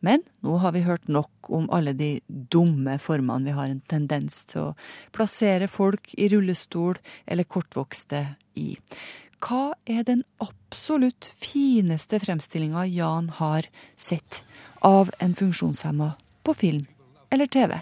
Men 0.00 0.22
nå 0.44 0.56
har 0.62 0.72
vi 0.72 0.84
hørt 0.86 1.08
nok 1.12 1.50
om 1.52 1.68
alle 1.72 1.92
de 1.96 2.10
dumme 2.28 2.96
formene 3.02 3.50
vi 3.50 3.56
har 3.56 3.68
en 3.68 3.82
tendens 3.90 4.42
til 4.48 4.70
å 4.70 4.76
plassere 5.16 5.68
folk 5.68 6.14
i 6.16 6.30
rullestol 6.32 7.00
eller 7.26 7.48
kortvokste 7.48 8.24
i. 8.56 8.74
Hva 9.40 9.72
er 9.88 10.04
den 10.04 10.22
absolutt 10.44 11.24
fineste 11.24 12.20
fremstillinga 12.20 12.84
Jan 12.92 13.30
har 13.40 13.68
sett 13.96 14.42
av 14.84 15.12
en 15.20 15.36
funksjonshemma 15.36 16.12
på 16.44 16.56
film 16.56 16.84
eller 17.32 17.48
TV? 17.48 17.78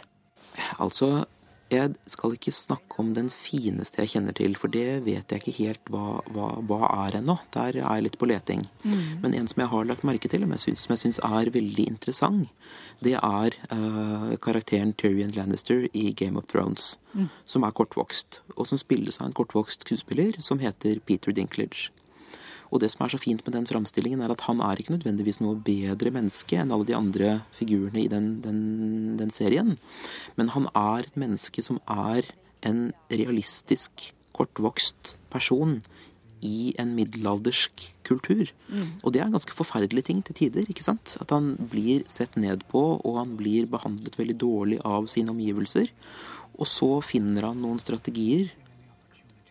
Altså, 0.79 1.27
jeg 1.73 1.95
skal 2.09 2.35
ikke 2.37 2.53
snakke 2.55 2.99
om 3.03 3.11
den 3.17 3.29
fineste 3.33 4.01
jeg 4.01 4.13
kjenner 4.15 4.37
til, 4.37 4.55
for 4.57 4.73
det 4.73 5.03
vet 5.05 5.33
jeg 5.33 5.43
ikke 5.43 5.57
helt 5.59 5.91
hva, 5.93 6.21
hva, 6.33 6.49
hva 6.65 6.79
er 7.07 7.19
ennå. 7.21 7.37
Der 7.55 7.77
er 7.77 7.81
jeg 7.83 8.07
litt 8.07 8.19
på 8.21 8.29
leting. 8.31 8.65
Mm. 8.85 9.21
Men 9.25 9.37
en 9.37 9.51
som 9.51 9.63
jeg 9.65 9.73
har 9.75 9.89
lagt 9.89 10.07
merke 10.09 10.31
til, 10.33 10.47
syns, 10.57 10.87
som 10.87 10.95
jeg 10.95 11.03
syns 11.05 11.21
er 11.29 11.53
veldig 11.53 11.87
interessant, 11.93 12.49
det 13.05 13.15
er 13.19 13.59
uh, 13.73 14.33
karakteren 14.43 14.95
Tyrion 14.99 15.35
Lannister 15.37 15.87
i 15.93 16.11
Game 16.17 16.41
of 16.41 16.49
Thrones. 16.49 16.97
Mm. 17.13 17.29
Som 17.45 17.69
er 17.69 17.77
kortvokst, 17.77 18.41
og 18.57 18.69
som 18.71 18.81
spilles 18.81 19.21
av 19.21 19.29
en 19.29 19.37
kortvokst 19.37 19.85
skuespiller 19.85 20.41
som 20.45 20.63
heter 20.65 21.03
Peter 21.05 21.37
Dinklage. 21.37 21.93
Og 22.69 22.83
det 22.83 22.91
som 22.93 23.05
er 23.05 23.15
så 23.15 23.21
fint 23.21 23.45
med 23.47 23.55
den 23.57 23.69
framstillingen, 23.69 24.23
er 24.25 24.35
at 24.35 24.45
han 24.49 24.61
er 24.65 24.81
ikke 24.81 24.97
nødvendigvis 24.97 25.41
noe 25.41 25.57
bedre 25.65 26.13
menneske 26.15 26.59
enn 26.61 26.75
alle 26.75 26.89
de 26.89 26.97
andre 26.99 27.31
figurene 27.57 28.05
i 28.05 28.11
den, 28.13 28.39
den, 28.45 28.61
den 29.21 29.33
serien. 29.35 29.77
Men 30.37 30.53
han 30.57 30.69
er 30.75 31.07
et 31.07 31.19
menneske 31.19 31.65
som 31.65 31.81
er 31.89 32.29
en 32.67 32.89
realistisk, 33.13 34.13
kortvokst 34.39 35.17
person 35.33 35.81
i 36.45 36.73
en 36.79 36.93
middelaldersk 36.95 37.89
kultur. 38.07 38.53
Mm. 38.71 39.01
Og 39.03 39.13
det 39.13 39.21
er 39.21 39.27
en 39.27 39.35
ganske 39.35 39.57
forferdelig 39.57 40.05
ting 40.07 40.21
til 40.25 40.37
tider. 40.39 40.69
ikke 40.69 40.85
sant? 40.87 41.17
At 41.21 41.33
han 41.35 41.57
blir 41.73 42.05
sett 42.11 42.37
ned 42.39 42.63
på, 42.71 42.83
og 43.03 43.19
han 43.19 43.35
blir 43.41 43.67
behandlet 43.71 44.19
veldig 44.21 44.37
dårlig 44.39 44.79
av 44.87 45.09
sine 45.11 45.35
omgivelser. 45.35 45.91
Og 46.59 46.69
så 46.71 46.91
finner 47.05 47.51
han 47.51 47.61
noen 47.63 47.81
strategier 47.83 48.53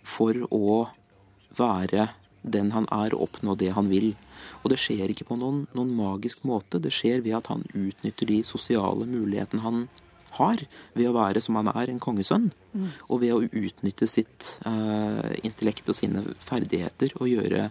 for 0.08 0.40
å 0.54 0.88
være 1.58 2.10
den 2.42 2.72
han 2.76 2.88
er, 2.94 3.16
oppnå 3.16 3.56
det 3.60 3.74
han 3.76 3.90
vil. 3.92 4.14
Og 4.64 4.72
det 4.72 4.80
skjer 4.82 5.12
ikke 5.12 5.28
på 5.30 5.38
noen, 5.40 5.66
noen 5.78 5.94
magisk 5.98 6.46
måte. 6.48 6.82
Det 6.84 6.94
skjer 6.96 7.24
ved 7.26 7.40
at 7.40 7.50
han 7.52 7.66
utnytter 7.74 8.30
de 8.30 8.42
sosiale 8.48 9.08
mulighetene 9.10 9.64
han 9.64 9.88
har, 10.38 10.62
ved 10.94 11.10
å 11.10 11.16
være 11.16 11.42
som 11.44 11.58
han 11.60 11.72
er, 11.72 11.90
en 11.90 12.04
kongesønn. 12.04 12.52
Mm. 12.74 12.88
Og 13.10 13.24
ved 13.24 13.34
å 13.34 13.42
utnytte 13.48 14.10
sitt 14.12 14.58
uh, 14.68 15.34
intellekt 15.44 15.90
og 15.90 15.98
sine 15.98 16.24
ferdigheter 16.46 17.16
og 17.18 17.32
gjøre 17.32 17.70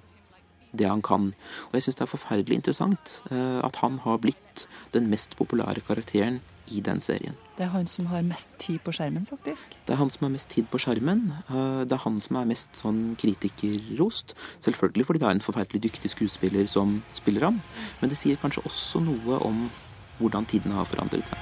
det 0.77 0.89
han 0.91 1.05
kan. 1.05 1.31
Og 1.69 1.77
jeg 1.77 1.87
syns 1.87 2.01
det 2.01 2.05
er 2.07 2.13
forferdelig 2.13 2.61
interessant 2.61 3.21
uh, 3.31 3.63
at 3.65 3.81
han 3.85 4.01
har 4.05 4.21
blitt 4.25 4.67
den 4.97 5.09
mest 5.13 5.37
populære 5.39 5.85
karakteren 5.87 6.43
i 6.69 6.81
den 6.81 7.01
serien. 7.01 7.35
Det 7.57 7.65
er 7.65 7.73
han 7.73 7.87
som 7.87 8.07
har 8.07 8.23
mest 8.23 8.53
tid 8.59 8.79
på 8.85 8.93
skjermen, 8.93 9.27
faktisk. 9.27 9.69
Det 9.87 9.95
er 9.95 10.01
han 10.01 10.11
som 10.11 10.27
har 10.27 10.33
mest 10.35 10.51
tid 10.51 10.67
på 10.71 10.79
skjermen. 10.79 11.33
Eh, 11.49 11.85
Det 11.85 11.93
er 11.93 12.03
han 12.05 12.21
som 12.21 12.37
er 12.37 12.45
mest 12.45 12.77
sånn 12.77 13.17
kritikerrost. 13.17 14.35
Selvfølgelig 14.61 15.07
fordi 15.07 15.19
det 15.19 15.29
er 15.29 15.31
en 15.39 15.41
forferdelig 15.41 15.83
dyktig 15.83 16.11
skuespiller 16.11 16.67
som 16.69 17.03
spiller 17.13 17.45
ham, 17.45 17.61
men 18.01 18.11
det 18.11 18.19
sier 18.19 18.37
kanskje 18.37 18.65
også 18.67 19.01
noe 19.05 19.41
om 19.45 19.71
hvordan 20.19 20.47
tidene 20.47 20.75
har 20.75 20.85
forandret 20.85 21.27
seg. 21.27 21.39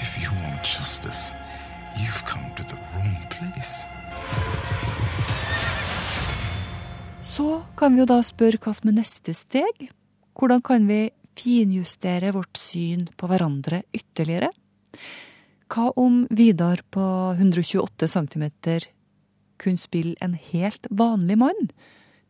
If 0.00 0.16
you 0.22 0.30
want 0.42 0.64
justice, 0.64 1.32
you've 1.96 2.24
come 2.26 2.46
to 2.56 2.62
the 2.64 2.76
wrong 2.94 3.16
place. 3.30 3.84
Så 7.22 7.62
kan 7.76 7.94
vi 7.94 8.00
jo 8.00 8.06
da 8.06 8.22
spørre 8.22 8.58
hva 8.58 8.72
som 8.74 8.88
er 8.90 8.96
neste 8.96 9.34
steg. 9.36 9.90
Hvordan 10.38 10.62
kan 10.64 10.86
vi 10.88 11.10
finjustere 11.40 12.32
vårt 12.36 12.60
syn 12.60 13.06
på 13.16 13.28
hverandre 13.30 13.82
ytterligere? 13.96 14.50
Hva 15.70 15.90
om 16.00 16.24
Vidar 16.34 16.82
på 16.90 17.04
128 17.36 18.08
cm 18.10 18.46
kunne 19.60 19.80
spille 19.80 20.16
en 20.20 20.34
helt 20.34 20.88
vanlig 20.90 21.38
mann? 21.38 21.70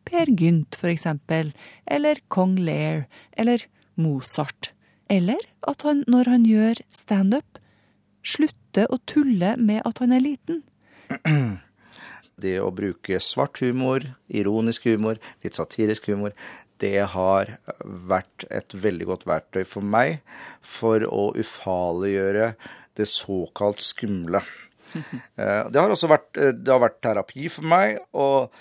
Per 0.05 0.29
Gynt, 0.29 0.75
for 0.77 0.91
eksempel, 0.91 1.51
eller 1.85 2.21
Kong 2.27 2.57
Lear, 2.59 3.05
eller 3.37 3.65
Mozart. 3.95 4.71
Eller 5.09 5.41
at 5.67 5.83
han, 5.85 6.03
når 6.07 6.29
han 6.31 6.45
gjør 6.47 6.81
standup, 6.95 7.59
slutter 8.23 8.89
å 8.93 9.01
tulle 9.09 9.55
med 9.57 9.83
at 9.85 10.01
han 10.03 10.15
er 10.15 10.23
liten. 10.23 10.63
Det 12.41 12.55
å 12.57 12.71
bruke 12.73 13.19
svart 13.21 13.59
humor, 13.61 14.05
ironisk 14.25 14.87
humor, 14.89 15.19
litt 15.43 15.57
satirisk 15.59 16.07
humor, 16.09 16.33
det 16.81 17.05
har 17.13 17.53
vært 18.11 18.45
et 18.49 18.73
veldig 18.83 19.05
godt 19.11 19.25
verktøy 19.29 19.63
for 19.69 19.85
meg 19.85 20.19
for 20.65 21.05
å 21.07 21.29
ufarliggjøre 21.39 22.51
det 22.99 23.07
såkalt 23.11 23.83
skumle. 23.85 24.41
Eh, 24.91 25.63
Det 25.71 25.79
har 25.79 25.87
også 25.93 26.09
vært, 26.11 26.33
eh, 26.35 26.49
det 26.51 26.67
har 26.67 26.81
vært 26.83 26.97
terapi 27.05 27.45
for 27.47 27.63
meg, 27.63 28.01
og, 28.11 28.51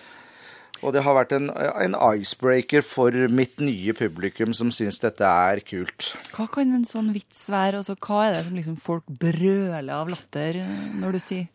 og 0.79 0.93
det 0.95 1.03
har 1.03 1.17
vært 1.17 1.33
en, 1.35 1.49
en 1.51 1.97
icebreaker 2.15 2.85
for 2.87 3.11
mitt 3.35 3.59
nye 3.59 3.91
publikum 3.99 4.55
som 4.55 4.71
syns 4.71 5.01
dette 5.03 5.27
er 5.27 5.59
kult. 5.67 6.13
Hva 6.37 6.47
kan 6.55 6.71
en 6.77 6.87
sånn 6.87 7.11
vits 7.17 7.49
være? 7.51 7.81
Altså, 7.83 7.97
hva 7.99 8.21
er 8.29 8.37
det 8.37 8.45
som 8.47 8.61
liksom 8.61 8.79
folk 8.79 9.11
brøler 9.11 9.91
av 9.97 10.13
latter 10.15 10.61
eh, 10.63 10.77
når 11.03 11.19
du 11.19 11.25
sier 11.27 11.49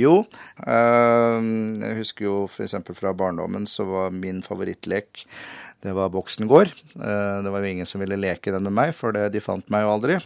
Jo, 0.00 0.22
jeg 0.64 1.96
husker 2.00 2.24
jo 2.24 2.36
f.eks. 2.48 2.78
fra 2.96 3.12
barndommen 3.12 3.66
så 3.68 3.84
var 3.84 4.14
min 4.16 4.40
favorittlek 4.46 5.26
det 5.82 5.92
var 5.94 6.10
Boksen 6.10 6.48
gård. 6.50 6.72
Eh, 6.94 7.42
det 7.42 7.50
var 7.50 7.62
jo 7.62 7.70
ingen 7.70 7.86
som 7.86 8.02
ville 8.02 8.18
leke 8.18 8.52
den 8.54 8.66
med 8.66 8.74
meg, 8.74 8.94
for 8.98 9.14
det, 9.14 9.28
de 9.34 9.42
fant 9.42 9.68
meg 9.70 9.84
jo 9.84 9.92
aldri. 9.94 10.18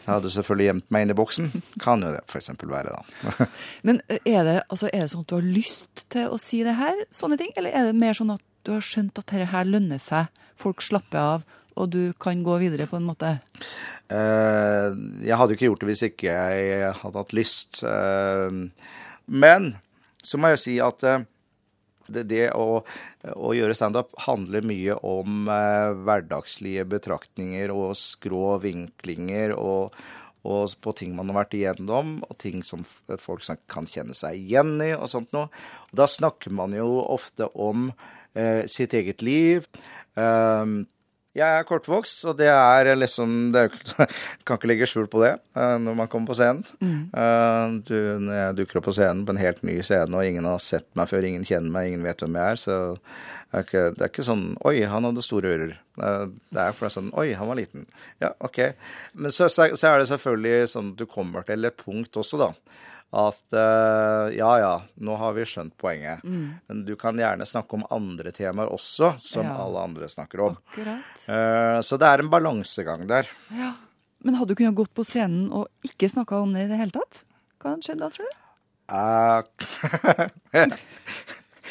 Jeg 0.00 0.08
hadde 0.08 0.32
selvfølgelig 0.34 0.66
gjemt 0.66 0.90
meg 0.90 1.04
inn 1.04 1.12
i 1.12 1.16
boksen. 1.18 1.50
Kan 1.82 2.02
jo 2.02 2.10
det 2.10 2.24
f.eks. 2.24 2.50
være, 2.58 2.96
da. 2.96 3.46
Men 3.86 4.00
eh, 4.08 4.18
er 4.24 4.42
det, 4.48 4.56
altså, 4.66 4.90
er 4.90 5.04
det 5.04 5.12
sånn 5.12 5.22
at 5.22 5.30
du 5.30 5.36
har 5.38 5.46
lyst 5.46 6.04
til 6.10 6.34
å 6.34 6.40
si 6.42 6.64
det 6.66 6.74
her, 6.80 7.04
sånne 7.14 7.38
ting? 7.38 7.52
Eller 7.60 7.76
er 7.76 7.90
det 7.90 8.00
mer 8.00 8.18
sånn 8.18 8.34
at 8.34 8.42
du 8.66 8.74
har 8.74 8.84
skjønt 8.84 9.14
at 9.20 9.28
dette 9.30 9.50
her 9.52 9.68
lønner 9.68 10.02
seg, 10.02 10.32
folk 10.58 10.82
slapper 10.84 11.20
av, 11.20 11.46
og 11.78 11.92
du 11.94 12.00
kan 12.20 12.42
gå 12.44 12.58
videre 12.60 12.88
på 12.90 12.98
en 12.98 13.06
måte? 13.06 13.36
Eh, 14.10 14.88
jeg 15.22 15.38
hadde 15.38 15.54
jo 15.54 15.60
ikke 15.60 15.70
gjort 15.70 15.84
det 15.84 15.92
hvis 15.92 16.06
ikke 16.10 16.34
jeg 16.34 16.94
hadde 16.98 17.22
hatt 17.22 17.36
lyst. 17.36 17.84
Men 19.30 19.74
så 20.26 20.40
må 20.40 20.50
jeg 20.50 20.58
jo 20.58 20.64
si 20.66 20.80
at 20.82 21.06
det, 22.14 22.24
det 22.30 22.46
å, 22.56 22.82
å 23.34 23.52
gjøre 23.56 23.76
standup 23.76 24.14
handler 24.26 24.66
mye 24.66 24.96
om 25.06 25.50
eh, 25.50 25.90
hverdagslige 26.06 26.86
betraktninger 26.90 27.72
og 27.74 27.94
skrå 27.98 28.56
vinklinger 28.62 29.54
og, 29.56 29.96
og 30.48 30.76
på 30.84 30.94
ting 30.96 31.16
man 31.16 31.32
har 31.32 31.42
vært 31.42 31.58
igjennom, 31.58 32.18
og 32.26 32.38
ting 32.40 32.64
som 32.66 32.86
folk 33.20 33.44
kan 33.70 33.88
kjenne 33.88 34.16
seg 34.16 34.40
igjen 34.40 34.78
i 34.84 34.92
og 34.96 35.10
sånt 35.12 35.34
noe. 35.36 35.50
Og 35.90 36.00
da 36.02 36.08
snakker 36.10 36.54
man 36.56 36.76
jo 36.76 37.02
ofte 37.02 37.50
om 37.54 37.90
eh, 38.34 38.64
sitt 38.70 38.96
eget 38.96 39.24
liv. 39.26 39.68
Eh, 40.16 40.80
jeg 41.38 41.46
er 41.60 41.66
kortvokst, 41.68 42.24
og 42.26 42.38
det 42.40 42.48
er 42.50 42.88
liksom 42.98 43.52
det 43.54 43.60
er, 43.68 43.74
Kan 44.46 44.58
ikke 44.58 44.70
legge 44.70 44.88
skjul 44.90 45.06
på 45.10 45.20
det 45.22 45.32
eh, 45.54 45.76
når 45.78 45.98
man 46.00 46.08
kommer 46.10 46.32
på 46.32 46.36
scenen. 46.38 46.64
Mm. 46.82 47.02
Eh, 47.14 47.74
du, 47.86 47.94
når 48.24 48.34
jeg 48.40 48.56
dukker 48.60 48.80
opp 48.80 48.88
på 48.88 48.94
scenen 48.96 49.22
på 49.28 49.34
en 49.36 49.42
helt 49.42 49.62
ny 49.66 49.76
scene, 49.86 50.10
og 50.10 50.26
ingen 50.26 50.48
har 50.50 50.58
sett 50.64 50.88
meg 50.98 51.10
før, 51.12 51.28
ingen 51.28 51.46
kjenner 51.46 51.70
meg, 51.74 51.90
ingen 51.92 52.02
vet 52.06 52.24
hvem 52.24 52.38
jeg 52.40 52.56
er, 52.56 52.60
så 52.64 52.78
det 53.50 53.60
er 53.60 53.66
ikke, 53.66 53.84
det 53.96 54.04
er 54.06 54.10
ikke 54.12 54.26
sånn 54.26 54.44
Oi, 54.70 54.76
han 54.90 55.06
hadde 55.08 55.26
store 55.26 55.54
ører. 55.54 55.72
Eh, 56.02 56.26
Det 56.50 56.64
er 56.66 56.76
for 56.78 56.92
sånn 56.94 57.12
Oi, 57.18 57.28
han 57.38 57.50
var 57.50 57.58
liten. 57.58 57.86
Ja, 58.22 58.34
OK. 58.46 58.60
Men 59.14 59.34
så, 59.34 59.48
så 59.50 59.70
så 59.74 59.90
er 59.94 60.02
det 60.02 60.10
selvfølgelig 60.10 60.70
sånn 60.74 60.92
at 60.94 61.00
du 61.02 61.06
kommer 61.10 61.46
til 61.46 61.66
et 61.66 61.78
punkt 61.78 62.18
også, 62.20 62.38
da. 62.42 62.52
At 63.10 63.54
eh, 63.58 64.36
ja 64.38 64.50
ja, 64.62 64.74
nå 65.02 65.16
har 65.18 65.32
vi 65.34 65.42
skjønt 65.48 65.74
poenget. 65.80 66.22
Mm. 66.22 66.44
Men 66.70 66.82
du 66.86 66.92
kan 66.98 67.18
gjerne 67.18 67.46
snakke 67.48 67.74
om 67.74 67.86
andre 67.90 68.30
temaer 68.34 68.70
også, 68.70 69.16
som 69.18 69.48
Ja. 69.48 69.56
alle 69.64 69.82
andre 69.82 70.06
snakker 70.08 70.44
om. 70.46 70.58
Akkurat. 70.70 71.24
Eh, 71.26 71.78
så 71.82 71.98
det 71.98 72.06
er 72.06 72.22
en 72.22 72.30
balansegang 72.30 73.06
der. 73.10 73.26
Ja. 73.58 73.72
Men 74.22 74.36
hadde 74.36 74.52
du 74.52 74.60
kunnet 74.60 74.76
gått 74.78 74.92
på 74.94 75.02
scenen 75.02 75.48
og 75.50 75.66
ikke 75.86 76.10
snakka 76.12 76.42
om 76.44 76.52
det 76.54 76.66
i 76.66 76.70
det 76.70 76.78
hele 76.78 76.94
tatt? 76.94 77.24
Hva 77.58 77.74
hadde 77.74 77.86
skjedd 77.88 78.02
da, 78.04 78.10
tror 78.14 78.28
du? 78.28 78.36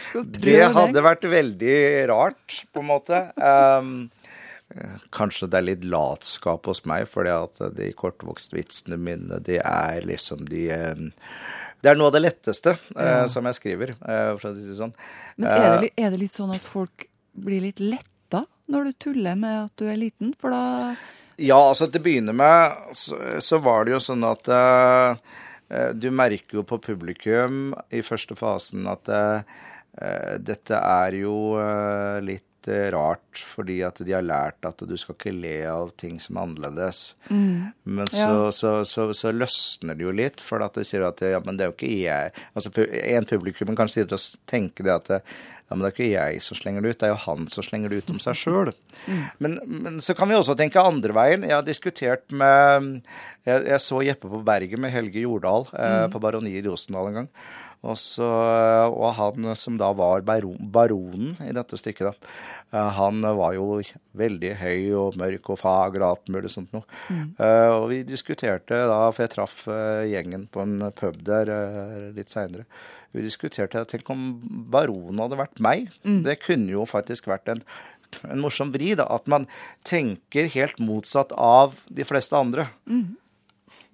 Uh, 0.09 0.25
det 0.41 0.61
hadde 0.73 1.01
vært 1.05 1.25
veldig 1.29 1.73
rart, 2.09 2.61
på 2.73 2.81
en 2.81 2.87
måte. 2.87 3.19
Um, 3.37 3.91
kanskje 5.15 5.47
det 5.49 5.57
er 5.57 5.65
litt 5.65 5.85
latskap 5.89 6.67
hos 6.69 6.83
meg, 6.85 7.07
fordi 7.09 7.31
at 7.33 7.61
de 7.75 7.87
kortvokst-vitsene 7.97 8.97
mine, 9.01 9.39
de 9.45 9.57
er 9.63 10.01
liksom 10.05 10.43
de 10.49 10.67
um, 10.93 11.07
Det 11.81 11.89
er 11.89 11.95
noe 11.95 12.09
av 12.11 12.13
det 12.17 12.21
letteste 12.25 12.73
eh, 12.75 13.07
Ja. 13.07 13.27
som 13.31 13.45
jeg 13.47 13.55
skriver, 13.55 13.89
eh, 14.03 14.33
for 14.37 14.49
å 14.49 14.55
si 14.57 14.65
det 14.67 14.75
sånn. 14.77 14.93
Men 15.37 15.47
er 15.49 15.81
det, 15.81 15.91
Eh, 15.95 16.03
er 16.05 16.09
det 16.11 16.19
litt 16.19 16.35
sånn 16.35 16.51
at 16.53 16.65
folk 16.67 17.05
blir 17.33 17.61
litt 17.63 17.79
letta 17.79 18.43
når 18.69 18.83
du 18.89 18.91
tuller 19.07 19.35
med 19.39 19.63
at 19.65 19.75
du 19.79 19.87
er 19.87 19.95
liten? 19.97 20.33
For 20.39 20.51
da 20.51 20.95
Ja, 21.39 21.55
altså 21.69 21.87
til 21.89 22.01
å 22.01 22.03
begynne 22.03 22.35
med 22.35 22.75
så, 22.93 23.15
så 23.39 23.61
var 23.63 23.85
det 23.87 23.93
jo 23.95 23.99
sånn 24.03 24.25
at 24.27 24.47
eh, 24.51 25.15
eh, 25.71 25.93
du 25.95 26.09
merker 26.11 26.59
jo 26.59 26.63
på 26.67 26.81
publikum 26.83 27.73
i 27.95 28.01
første 28.03 28.35
fasen 28.35 28.85
at 28.91 29.07
eh, 29.07 29.41
eh, 30.01 30.35
dette 30.37 30.75
er 30.75 31.15
jo 31.21 31.55
eh, 31.63 32.19
litt 32.69 32.93
rart, 32.93 33.41
fordi 33.55 33.79
at 33.85 33.99
de 34.05 34.13
har 34.15 34.23
lært 34.25 34.65
at 34.69 34.81
du 34.87 34.95
skal 34.97 35.15
ikke 35.17 35.33
le 35.35 35.55
av 35.67 35.91
ting 35.99 36.19
som 36.23 36.37
er 36.39 36.47
annerledes. 36.47 37.01
Mm. 37.29 37.73
Men 37.85 38.07
så, 38.07 38.23
Ja. 38.23 38.49
så, 38.55 38.73
så, 38.85 39.09
så 39.17 39.33
løsner 39.33 39.97
det 39.99 40.05
jo 40.07 40.11
litt, 40.15 40.39
for 40.41 40.61
at 40.63 40.73
de 40.79 40.85
sier 40.87 41.03
at 41.09 41.19
ja, 41.25 41.39
men 41.43 41.57
det 41.57 41.65
er 41.67 41.71
jo 41.73 41.77
ikke 41.77 41.93
jeg 42.05 42.31
Altså 42.55 42.71
En 43.03 43.25
publikum 43.25 43.75
kan 43.75 43.87
sitte 43.91 44.13
og 44.15 44.19
s- 44.21 44.37
tenke 44.47 44.83
det 44.85 44.93
at 44.93 45.07
det, 45.11 45.21
ja, 45.69 45.75
men 45.75 45.83
det 45.85 45.89
er 45.91 45.95
ikke 45.97 46.11
jeg 46.15 46.41
som 46.41 46.57
slenger 46.57 46.81
det 46.81 46.89
ut, 46.95 46.99
det 46.99 47.07
er 47.09 47.11
jo 47.13 47.23
han 47.27 47.47
som 47.53 47.63
slenger 47.63 47.89
det 47.93 47.97
ut 48.01 48.09
om 48.15 48.19
seg 48.23 48.33
sjøl. 48.39 48.71
Men, 49.39 49.59
men 49.69 49.99
så 50.01 50.15
kan 50.17 50.27
vi 50.31 50.33
også 50.39 50.55
tenke 50.57 50.81
andre 50.81 51.13
veien. 51.13 51.43
Jeg 51.45 51.53
har 51.53 51.61
diskutert 51.67 52.25
med 52.33 53.03
Jeg, 53.45 53.65
jeg 53.69 53.79
så 53.83 54.01
Jeppe 54.05 54.29
på 54.29 54.41
Berget 54.45 54.79
med 54.81 54.91
Helge 54.91 55.21
Jordal 55.27 55.67
eh, 55.73 56.05
Mm. 56.07 56.11
på 56.15 56.19
Baroniet 56.21 56.63
i 56.65 56.67
Rosendal 56.67 57.07
en 57.11 57.19
gang. 57.21 57.29
Og, 57.79 57.95
så, 57.95 58.27
og 58.91 59.13
han 59.15 59.53
som 59.55 59.77
da 59.79 59.93
var 59.95 60.25
baron, 60.27 60.57
baronen 60.73 61.37
i 61.45 61.53
dette 61.55 61.77
stykket, 61.79 62.09
da, 62.09 62.31
eh, 62.75 62.89
han 62.97 63.23
var 63.23 63.55
jo 63.55 63.79
veldig 64.19 64.51
høy 64.59 64.89
og 64.99 65.19
mørk 65.19 65.53
og 65.53 65.61
fager 65.61 66.03
og 66.03 66.09
alt 66.09 66.31
mulig 66.35 66.51
sånt 66.51 66.73
noe. 66.75 66.83
Mm. 67.07 67.29
Uh, 67.39 67.69
og 67.77 67.85
vi 67.93 68.01
diskuterte 68.07 68.81
da, 68.91 68.99
for 69.13 69.23
jeg 69.23 69.33
traff 69.37 69.61
eh, 69.71 70.09
gjengen 70.11 70.49
på 70.51 70.65
en 70.65 70.89
pub 70.97 71.21
der 71.23 71.53
litt 72.17 72.33
seinere. 72.33 72.67
Vi 73.15 73.23
diskuterte 73.25 73.85
tenk 73.89 74.11
om 74.11 74.27
baronen 74.69 75.23
hadde 75.23 75.39
vært 75.39 75.63
meg. 75.63 75.87
Mm. 76.03 76.21
Det 76.27 76.35
kunne 76.43 76.75
jo 76.75 76.83
faktisk 76.89 77.31
vært 77.31 77.49
en, 77.49 77.63
en 78.27 78.43
morsom 78.43 78.75
vri, 78.75 78.91
da. 78.99 79.07
At 79.09 79.31
man 79.31 79.47
tenker 79.87 80.51
helt 80.53 80.83
motsatt 80.83 81.33
av 81.33 81.79
de 81.87 82.05
fleste 82.05 82.37
andre. 82.37 82.67
Mm. 82.91 83.15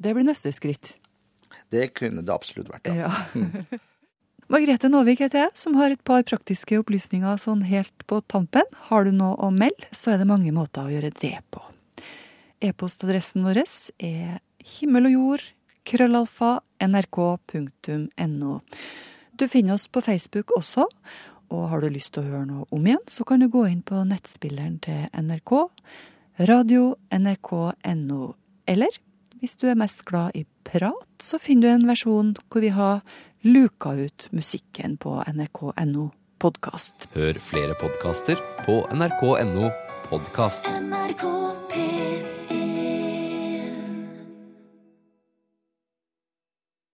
Det 0.02 0.12
blir 0.18 0.28
neste 0.28 0.52
skritt. 0.56 0.98
Det 1.74 1.90
kunne 1.98 2.24
det 2.26 2.34
absolutt 2.34 2.70
vært, 2.72 2.90
ja. 2.92 3.10
Ja. 3.10 3.82
Margrethe 4.54 4.92
Nåvik 4.94 5.24
heter 5.24 5.42
jeg, 5.42 5.54
som 5.58 5.74
har 5.80 5.90
et 5.90 6.04
par 6.06 6.22
praktiske 6.28 6.78
opplysninger 6.78 7.40
sånn 7.42 7.64
helt 7.66 8.06
på 8.06 8.20
tampen. 8.30 8.68
Har 8.92 9.08
du 9.08 9.16
noe 9.16 9.34
å 9.42 9.50
melde, 9.50 9.90
så 9.90 10.14
er 10.14 10.22
det 10.22 10.30
mange 10.30 10.54
måter 10.54 10.86
å 10.86 10.94
gjøre 10.94 11.10
det 11.18 11.40
på. 11.50 11.64
E-postadressen 12.62 13.42
vår 13.46 13.64
er 13.66 14.38
himmel 14.78 15.10
og 15.10 15.16
jord, 15.16 15.48
krøllalfa, 15.90 16.60
nrk.no. 16.86 18.54
Du 19.36 19.48
finner 19.50 19.76
oss 19.76 19.90
på 19.90 20.06
Facebook 20.06 20.54
også, 20.56 20.86
og 21.50 21.68
har 21.72 21.82
du 21.82 21.90
lyst 21.90 22.14
til 22.16 22.24
å 22.24 22.30
høre 22.30 22.46
noe 22.48 22.70
om 22.74 22.86
igjen, 22.86 23.02
så 23.10 23.26
kan 23.28 23.42
du 23.42 23.50
gå 23.50 23.66
inn 23.70 23.82
på 23.86 24.06
nettspilleren 24.08 24.78
til 24.86 25.08
NRK, 25.10 25.58
radio 26.46 26.94
nrk.no, 27.18 28.22
eller 28.70 29.02
hvis 29.42 29.58
du 29.62 29.68
er 29.70 29.80
mest 29.80 30.06
glad 30.08 30.38
i 30.38 30.46
prat, 30.66 31.10
så 31.22 31.40
finner 31.42 31.70
du 31.70 31.74
en 31.74 31.90
versjon 31.90 32.36
hvor 32.50 32.66
vi 32.66 32.74
har 32.76 33.02
luka 33.46 33.94
ut 33.96 34.30
musikken 34.36 34.98
på 35.02 35.18
nrk.no 35.32 36.10
podkast. 36.42 37.10
Hør 37.16 37.40
flere 37.40 37.78
podkaster 37.80 38.42
på 38.66 38.82
nrk.no 38.94 39.72
podkast. 40.10 40.68
NRK 40.90 41.24
P1 41.72 41.95